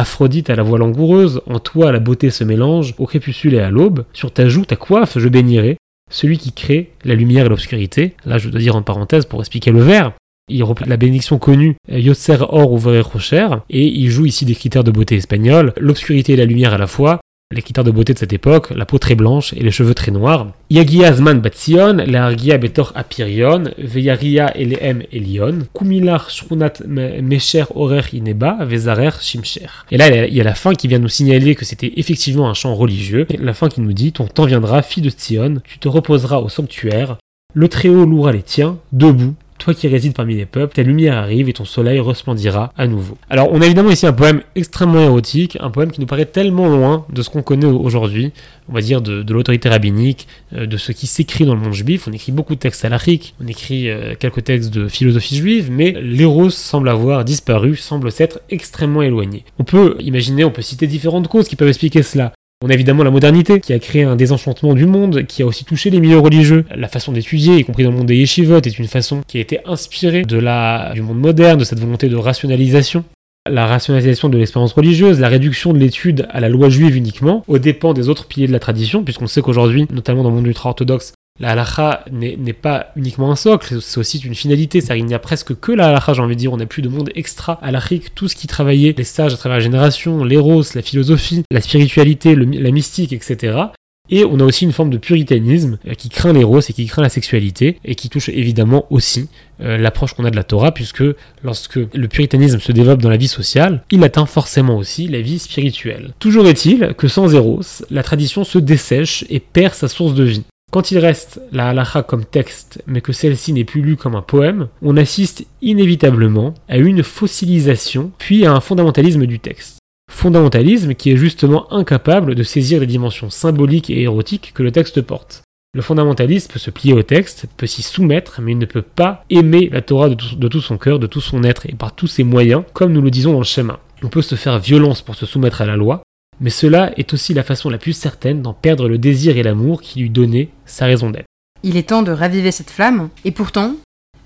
Aphrodite 0.00 0.48
à 0.48 0.54
la 0.54 0.62
voix 0.62 0.78
langoureuse, 0.78 1.42
en 1.46 1.58
toi 1.58 1.90
la 1.90 1.98
beauté 1.98 2.30
se 2.30 2.44
mélange, 2.44 2.94
au 2.98 3.06
crépuscule 3.06 3.54
et 3.54 3.58
à 3.58 3.68
l'aube, 3.68 4.04
sur 4.12 4.30
ta 4.30 4.48
joue, 4.48 4.64
ta 4.64 4.76
coiffe, 4.76 5.18
je 5.18 5.28
bénirai, 5.28 5.76
celui 6.08 6.38
qui 6.38 6.52
crée 6.52 6.92
la 7.04 7.16
lumière 7.16 7.46
et 7.46 7.48
l'obscurité. 7.48 8.14
Là, 8.24 8.38
je 8.38 8.48
dois 8.48 8.60
dire 8.60 8.76
en 8.76 8.82
parenthèse 8.82 9.26
pour 9.26 9.40
expliquer 9.40 9.72
le 9.72 9.80
vers. 9.80 10.12
Il 10.48 10.62
reprend 10.62 10.86
la 10.86 10.96
bénédiction 10.96 11.38
connue 11.38 11.74
Yotzer 11.90 12.38
Or 12.48 12.70
ou 12.70 12.78
Rocher, 12.78 13.48
et 13.70 13.86
il 13.86 14.08
joue 14.08 14.26
ici 14.26 14.44
des 14.44 14.54
critères 14.54 14.84
de 14.84 14.92
beauté 14.92 15.16
espagnole, 15.16 15.74
l'obscurité 15.76 16.34
et 16.34 16.36
la 16.36 16.44
lumière 16.44 16.74
à 16.74 16.78
la 16.78 16.86
fois, 16.86 17.18
les 17.53 17.61
guitares 17.61 17.83
de 17.83 17.91
beauté 17.91 18.13
de 18.13 18.19
cette 18.19 18.33
époque, 18.33 18.71
la 18.71 18.85
peau 18.85 18.97
très 18.97 19.15
blanche 19.15 19.53
et 19.53 19.61
les 19.61 19.71
cheveux 19.71 19.93
très 19.93 20.11
noirs. 20.11 20.47
Yagia 20.69 21.13
Zman 21.13 21.39
Batsion, 21.39 21.97
la 22.05 22.33
Betor 22.57 22.91
Apirion, 22.95 23.65
Veyaria 23.77 24.55
Eleem 24.57 25.03
Elion, 25.11 25.59
Kumilar 25.73 26.29
Shrunat 26.29 26.73
Mesher 26.87 27.65
Orer 27.75 28.03
Ineba, 28.13 28.57
Vezarer 28.65 29.11
Shimcher. 29.21 29.69
Et 29.91 29.97
là, 29.97 30.25
il 30.25 30.33
y 30.33 30.41
a 30.41 30.43
la 30.43 30.55
fin 30.55 30.73
qui 30.73 30.87
vient 30.87 30.99
nous 30.99 31.09
signaler 31.09 31.55
que 31.55 31.65
c'était 31.65 31.93
effectivement 31.97 32.49
un 32.49 32.53
chant 32.53 32.75
religieux. 32.75 33.27
La 33.39 33.53
fin 33.53 33.69
qui 33.69 33.81
nous 33.81 33.93
dit 33.93 34.11
Ton 34.11 34.27
temps 34.27 34.45
viendra, 34.45 34.81
fille 34.81 35.03
de 35.03 35.11
Sion, 35.15 35.61
tu 35.63 35.79
te 35.79 35.87
reposeras 35.87 36.39
au 36.39 36.49
sanctuaire, 36.49 37.17
le 37.53 37.67
Très-Haut 37.67 38.05
louera 38.05 38.31
les 38.31 38.41
tiens, 38.41 38.77
debout, 38.91 39.35
toi 39.57 39.73
qui 39.73 39.87
résides 39.87 40.13
parmi 40.13 40.35
les 40.35 40.45
peuples, 40.45 40.75
ta 40.75 40.83
lumière 40.83 41.15
arrive 41.15 41.49
et 41.49 41.53
ton 41.53 41.65
soleil 41.65 41.99
resplendira 41.99 42.73
à 42.77 42.87
nouveau. 42.87 43.17
Alors 43.29 43.49
on 43.51 43.61
a 43.61 43.65
évidemment 43.65 43.91
ici 43.91 44.05
un 44.05 44.13
poème 44.13 44.41
extrêmement 44.55 45.01
érotique, 45.01 45.57
un 45.59 45.69
poème 45.69 45.91
qui 45.91 46.01
nous 46.01 46.07
paraît 46.07 46.25
tellement 46.25 46.67
loin 46.67 47.05
de 47.11 47.21
ce 47.21 47.29
qu'on 47.29 47.41
connaît 47.41 47.65
aujourd'hui, 47.65 48.31
on 48.69 48.73
va 48.73 48.81
dire 48.81 49.01
de, 49.01 49.31
l'autorité 49.33 49.69
rabbinique, 49.69 50.27
euh, 50.55 50.65
de 50.65 50.77
ce 50.77 50.91
qui 50.91 51.07
s'écrit 51.07 51.45
dans 51.45 51.55
le 51.55 51.61
monde 51.61 51.73
juif. 51.73 52.07
On 52.07 52.13
écrit 52.13 52.31
beaucoup 52.31 52.55
de 52.55 52.59
textes 52.59 52.85
halachiques, 52.85 53.35
on 53.43 53.47
écrit 53.47 53.89
euh, 53.89 54.15
quelques 54.17 54.43
textes 54.43 54.73
de 54.73 54.87
philosophie 54.87 55.35
juive, 55.35 55.69
mais 55.71 55.91
l'éros 56.01 56.49
semble 56.49 56.89
avoir 56.89 57.25
disparu, 57.25 57.75
semble 57.75 58.11
s'être 58.11 58.41
extrêmement 58.49 59.01
éloigné. 59.01 59.43
On 59.59 59.63
peut 59.63 59.95
imaginer, 59.99 60.43
on 60.43 60.51
peut 60.51 60.61
citer 60.61 60.87
différentes 60.87 61.27
causes 61.27 61.47
qui 61.47 61.55
peuvent 61.55 61.67
expliquer 61.67 62.03
cela. 62.03 62.33
On 62.65 62.69
a 62.69 62.73
évidemment 62.73 63.03
la 63.03 63.11
modernité, 63.11 63.59
qui 63.59 63.73
a 63.73 63.79
créé 63.79 64.03
un 64.03 64.15
désenchantement 64.15 64.73
du 64.73 64.85
monde, 64.85 65.25
qui 65.27 65.43
a 65.43 65.45
aussi 65.45 65.65
touché 65.65 65.89
les 65.89 65.99
milieux 65.99 66.19
religieux. 66.19 66.63
La 66.73 66.87
façon 66.87 67.11
d'étudier, 67.11 67.57
y 67.57 67.65
compris 67.65 67.83
dans 67.83 67.91
le 67.91 67.97
monde 67.97 68.07
des 68.07 68.15
yeshivot, 68.15 68.61
est 68.61 68.79
une 68.79 68.87
façon 68.87 69.19
qui 69.27 69.37
a 69.37 69.41
été 69.41 69.59
inspirée 69.65 70.23
du 70.23 71.01
monde 71.01 71.19
moderne, 71.19 71.59
de 71.59 71.65
cette 71.65 71.81
volonté 71.81 72.07
de 72.07 72.15
rationalisation 72.15 73.03
la 73.51 73.65
rationalisation 73.65 74.29
de 74.29 74.37
l'expérience 74.37 74.71
religieuse, 74.71 75.19
la 75.19 75.27
réduction 75.27 75.73
de 75.73 75.77
l'étude 75.77 76.27
à 76.29 76.39
la 76.39 76.47
loi 76.47 76.69
juive 76.69 76.95
uniquement, 76.95 77.43
aux 77.49 77.57
dépens 77.57 77.93
des 77.93 78.07
autres 78.07 78.25
piliers 78.25 78.47
de 78.47 78.53
la 78.53 78.59
tradition, 78.59 79.03
puisqu'on 79.03 79.27
sait 79.27 79.41
qu'aujourd'hui, 79.41 79.85
notamment 79.91 80.23
dans 80.23 80.29
le 80.29 80.35
monde 80.35 80.47
ultra-orthodoxe, 80.47 81.11
la 81.39 81.49
halakha 81.49 82.05
n'est 82.11 82.53
pas 82.53 82.91
uniquement 82.95 83.31
un 83.31 83.35
socle, 83.35 83.81
c'est 83.81 83.99
aussi 83.99 84.19
une 84.19 84.35
finalité. 84.35 84.81
cest 84.81 84.93
il 84.95 85.05
n'y 85.05 85.15
a 85.15 85.19
presque 85.19 85.59
que 85.59 85.71
la 85.71 85.87
halakha, 85.87 86.13
j'ai 86.13 86.21
envie 86.21 86.35
de 86.35 86.39
dire. 86.39 86.53
On 86.53 86.57
n'a 86.57 86.67
plus 86.67 86.83
de 86.83 86.89
monde 86.89 87.09
extra 87.15 87.59
halachique. 87.63 88.13
Tout 88.13 88.27
ce 88.27 88.35
qui 88.35 88.47
travaillait 88.47 88.93
les 88.95 89.03
sages 89.03 89.33
à 89.33 89.37
travers 89.37 89.57
la 89.57 89.63
génération, 89.63 90.23
l'éros, 90.23 90.63
la 90.75 90.81
philosophie, 90.81 91.43
la 91.51 91.61
spiritualité, 91.61 92.35
la 92.35 92.71
mystique, 92.71 93.13
etc. 93.13 93.63
Et 94.09 94.25
on 94.25 94.39
a 94.41 94.43
aussi 94.43 94.65
une 94.65 94.73
forme 94.73 94.89
de 94.89 94.97
puritanisme 94.97 95.79
euh, 95.87 95.93
qui 95.93 96.09
craint 96.09 96.33
l'éros 96.33 96.59
et 96.59 96.73
qui 96.73 96.85
craint 96.87 97.01
la 97.01 97.09
sexualité 97.09 97.79
et 97.85 97.95
qui 97.95 98.09
touche 98.09 98.27
évidemment 98.27 98.85
aussi 98.89 99.29
euh, 99.61 99.77
l'approche 99.77 100.13
qu'on 100.13 100.25
a 100.25 100.29
de 100.29 100.35
la 100.35 100.43
Torah 100.43 100.73
puisque 100.73 101.05
lorsque 101.41 101.77
le 101.77 102.07
puritanisme 102.09 102.59
se 102.59 102.73
développe 102.73 103.01
dans 103.01 103.09
la 103.09 103.15
vie 103.15 103.29
sociale, 103.29 103.81
il 103.91 104.03
atteint 104.03 104.25
forcément 104.25 104.77
aussi 104.77 105.07
la 105.07 105.21
vie 105.21 105.39
spirituelle. 105.39 106.13
Toujours 106.19 106.47
est-il 106.47 106.93
que 106.97 107.07
sans 107.07 107.33
éros, 107.33 107.61
la 107.89 108.03
tradition 108.03 108.43
se 108.43 108.59
dessèche 108.59 109.23
et 109.29 109.39
perd 109.39 109.73
sa 109.73 109.87
source 109.87 110.13
de 110.13 110.23
vie. 110.25 110.43
Quand 110.73 110.89
il 110.89 110.97
reste 110.97 111.39
la 111.51 111.69
halacha 111.69 112.01
comme 112.01 112.25
texte, 112.25 112.81
mais 112.87 113.01
que 113.01 113.13
celle-ci 113.13 113.53
n'est 113.53 113.63
plus 113.63 113.83
lue 113.83 113.95
comme 113.95 114.15
un 114.15 114.23
poème, 114.23 114.69
on 114.81 114.97
assiste 114.97 115.45
inévitablement 115.61 116.55
à 116.67 116.79
une 116.79 117.03
fossilisation, 117.03 118.11
puis 118.17 118.47
à 118.47 118.53
un 118.53 118.59
fondamentalisme 118.59 119.27
du 119.27 119.39
texte. 119.39 119.77
Fondamentalisme 120.11 120.95
qui 120.95 121.11
est 121.11 121.15
justement 121.15 121.71
incapable 121.71 122.33
de 122.33 122.41
saisir 122.41 122.79
les 122.79 122.87
dimensions 122.87 123.29
symboliques 123.29 123.91
et 123.91 124.01
érotiques 124.01 124.51
que 124.55 124.63
le 124.63 124.71
texte 124.71 125.03
porte. 125.03 125.43
Le 125.75 125.83
fondamentaliste 125.83 126.51
peut 126.51 126.57
se 126.57 126.71
plier 126.71 126.93
au 126.93 127.03
texte, 127.03 127.45
peut 127.55 127.67
s'y 127.67 127.83
soumettre, 127.83 128.41
mais 128.41 128.53
il 128.53 128.57
ne 128.57 128.65
peut 128.65 128.81
pas 128.81 129.25
aimer 129.29 129.69
la 129.71 129.83
Torah 129.83 130.09
de 130.09 130.47
tout, 130.47 130.61
son 130.61 130.79
cœur, 130.79 130.97
de 130.97 131.05
tout 131.05 131.21
son 131.21 131.43
être 131.43 131.67
et 131.67 131.75
par 131.75 131.93
tous 131.93 132.07
ses 132.07 132.23
moyens, 132.23 132.63
comme 132.73 132.93
nous 132.93 133.01
le 133.03 133.11
disons 133.11 133.33
dans 133.33 133.37
le 133.37 133.43
schéma. 133.43 133.79
On 134.01 134.07
peut 134.07 134.23
se 134.23 134.33
faire 134.33 134.57
violence 134.57 135.03
pour 135.03 135.13
se 135.13 135.27
soumettre 135.27 135.61
à 135.61 135.67
la 135.67 135.75
loi, 135.75 136.01
mais 136.39 136.49
cela 136.49 136.91
est 136.97 137.13
aussi 137.13 137.33
la 137.33 137.43
façon 137.43 137.69
la 137.69 137.77
plus 137.77 137.93
certaine 137.93 138.41
d'en 138.41 138.53
perdre 138.53 138.87
le 138.87 138.97
désir 138.97 139.37
et 139.37 139.43
l'amour 139.43 139.81
qui 139.81 139.99
lui 139.99 140.09
donnaient 140.09 140.49
sa 140.65 140.85
raison 140.85 141.09
d'être. 141.09 141.27
Il 141.63 141.77
est 141.77 141.89
temps 141.89 142.03
de 142.03 142.11
raviver 142.11 142.51
cette 142.51 142.69
flamme, 142.69 143.09
et 143.23 143.31
pourtant, 143.31 143.75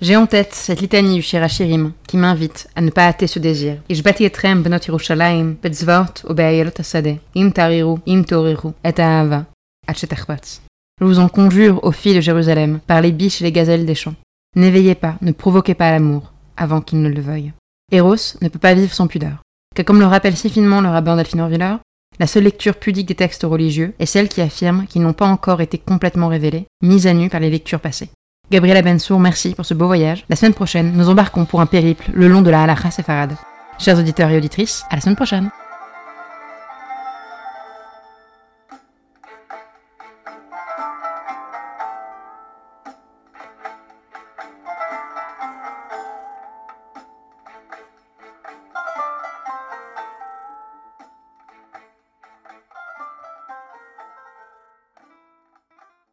j'ai 0.00 0.16
en 0.16 0.26
tête 0.26 0.54
cette 0.54 0.80
litanie 0.80 1.14
du 1.14 1.22
Shirachirim 1.22 1.92
qui 2.06 2.16
m'invite 2.16 2.68
à 2.76 2.80
ne 2.80 2.90
pas 2.90 3.06
hâter 3.06 3.26
ce 3.26 3.38
désir. 3.38 3.76
Je 11.00 11.06
vous 11.06 11.18
en 11.20 11.28
conjure, 11.28 11.82
aux 11.84 11.92
filles 11.92 12.16
de 12.16 12.20
Jérusalem, 12.20 12.80
par 12.86 13.00
les 13.00 13.12
biches 13.12 13.40
et 13.40 13.44
les 13.44 13.52
gazelles 13.52 13.86
des 13.86 13.94
champs. 13.94 14.16
N'éveillez 14.56 14.94
pas, 14.94 15.16
ne 15.20 15.32
provoquez 15.32 15.74
pas 15.74 15.92
l'amour, 15.92 16.32
avant 16.56 16.80
qu'il 16.80 17.02
ne 17.02 17.08
le 17.08 17.20
veuille. 17.20 17.52
Eros 17.92 18.36
ne 18.42 18.48
peut 18.48 18.58
pas 18.58 18.74
vivre 18.74 18.92
sans 18.92 19.06
pudeur 19.06 19.38
que 19.78 19.82
comme 19.82 20.00
le 20.00 20.06
rappelle 20.06 20.36
si 20.36 20.50
finement 20.50 20.80
le 20.80 20.88
rabbin 20.88 21.14
Delphine 21.14 21.48
la 22.20 22.26
seule 22.26 22.44
lecture 22.44 22.76
pudique 22.76 23.08
des 23.08 23.14
textes 23.14 23.44
religieux 23.44 23.94
est 23.98 24.06
celle 24.06 24.28
qui 24.28 24.40
affirme 24.40 24.86
qu'ils 24.86 25.02
n'ont 25.02 25.12
pas 25.12 25.26
encore 25.26 25.60
été 25.60 25.78
complètement 25.78 26.28
révélés, 26.28 26.66
mis 26.82 27.06
à 27.06 27.14
nu 27.14 27.28
par 27.28 27.40
les 27.40 27.50
lectures 27.50 27.80
passées. 27.80 28.10
Gabriela 28.50 28.82
Bensour, 28.82 29.20
merci 29.20 29.54
pour 29.54 29.66
ce 29.66 29.74
beau 29.74 29.86
voyage. 29.86 30.24
La 30.28 30.36
semaine 30.36 30.54
prochaine, 30.54 30.92
nous 30.96 31.08
embarquons 31.08 31.44
pour 31.44 31.60
un 31.60 31.66
périple 31.66 32.10
le 32.14 32.28
long 32.28 32.42
de 32.42 32.50
la 32.50 32.62
Halakha 32.62 32.90
Sefarad. 32.90 33.36
Chers 33.78 33.98
auditeurs 33.98 34.30
et 34.30 34.36
auditrices, 34.36 34.84
à 34.90 34.96
la 34.96 35.00
semaine 35.00 35.16
prochaine 35.16 35.50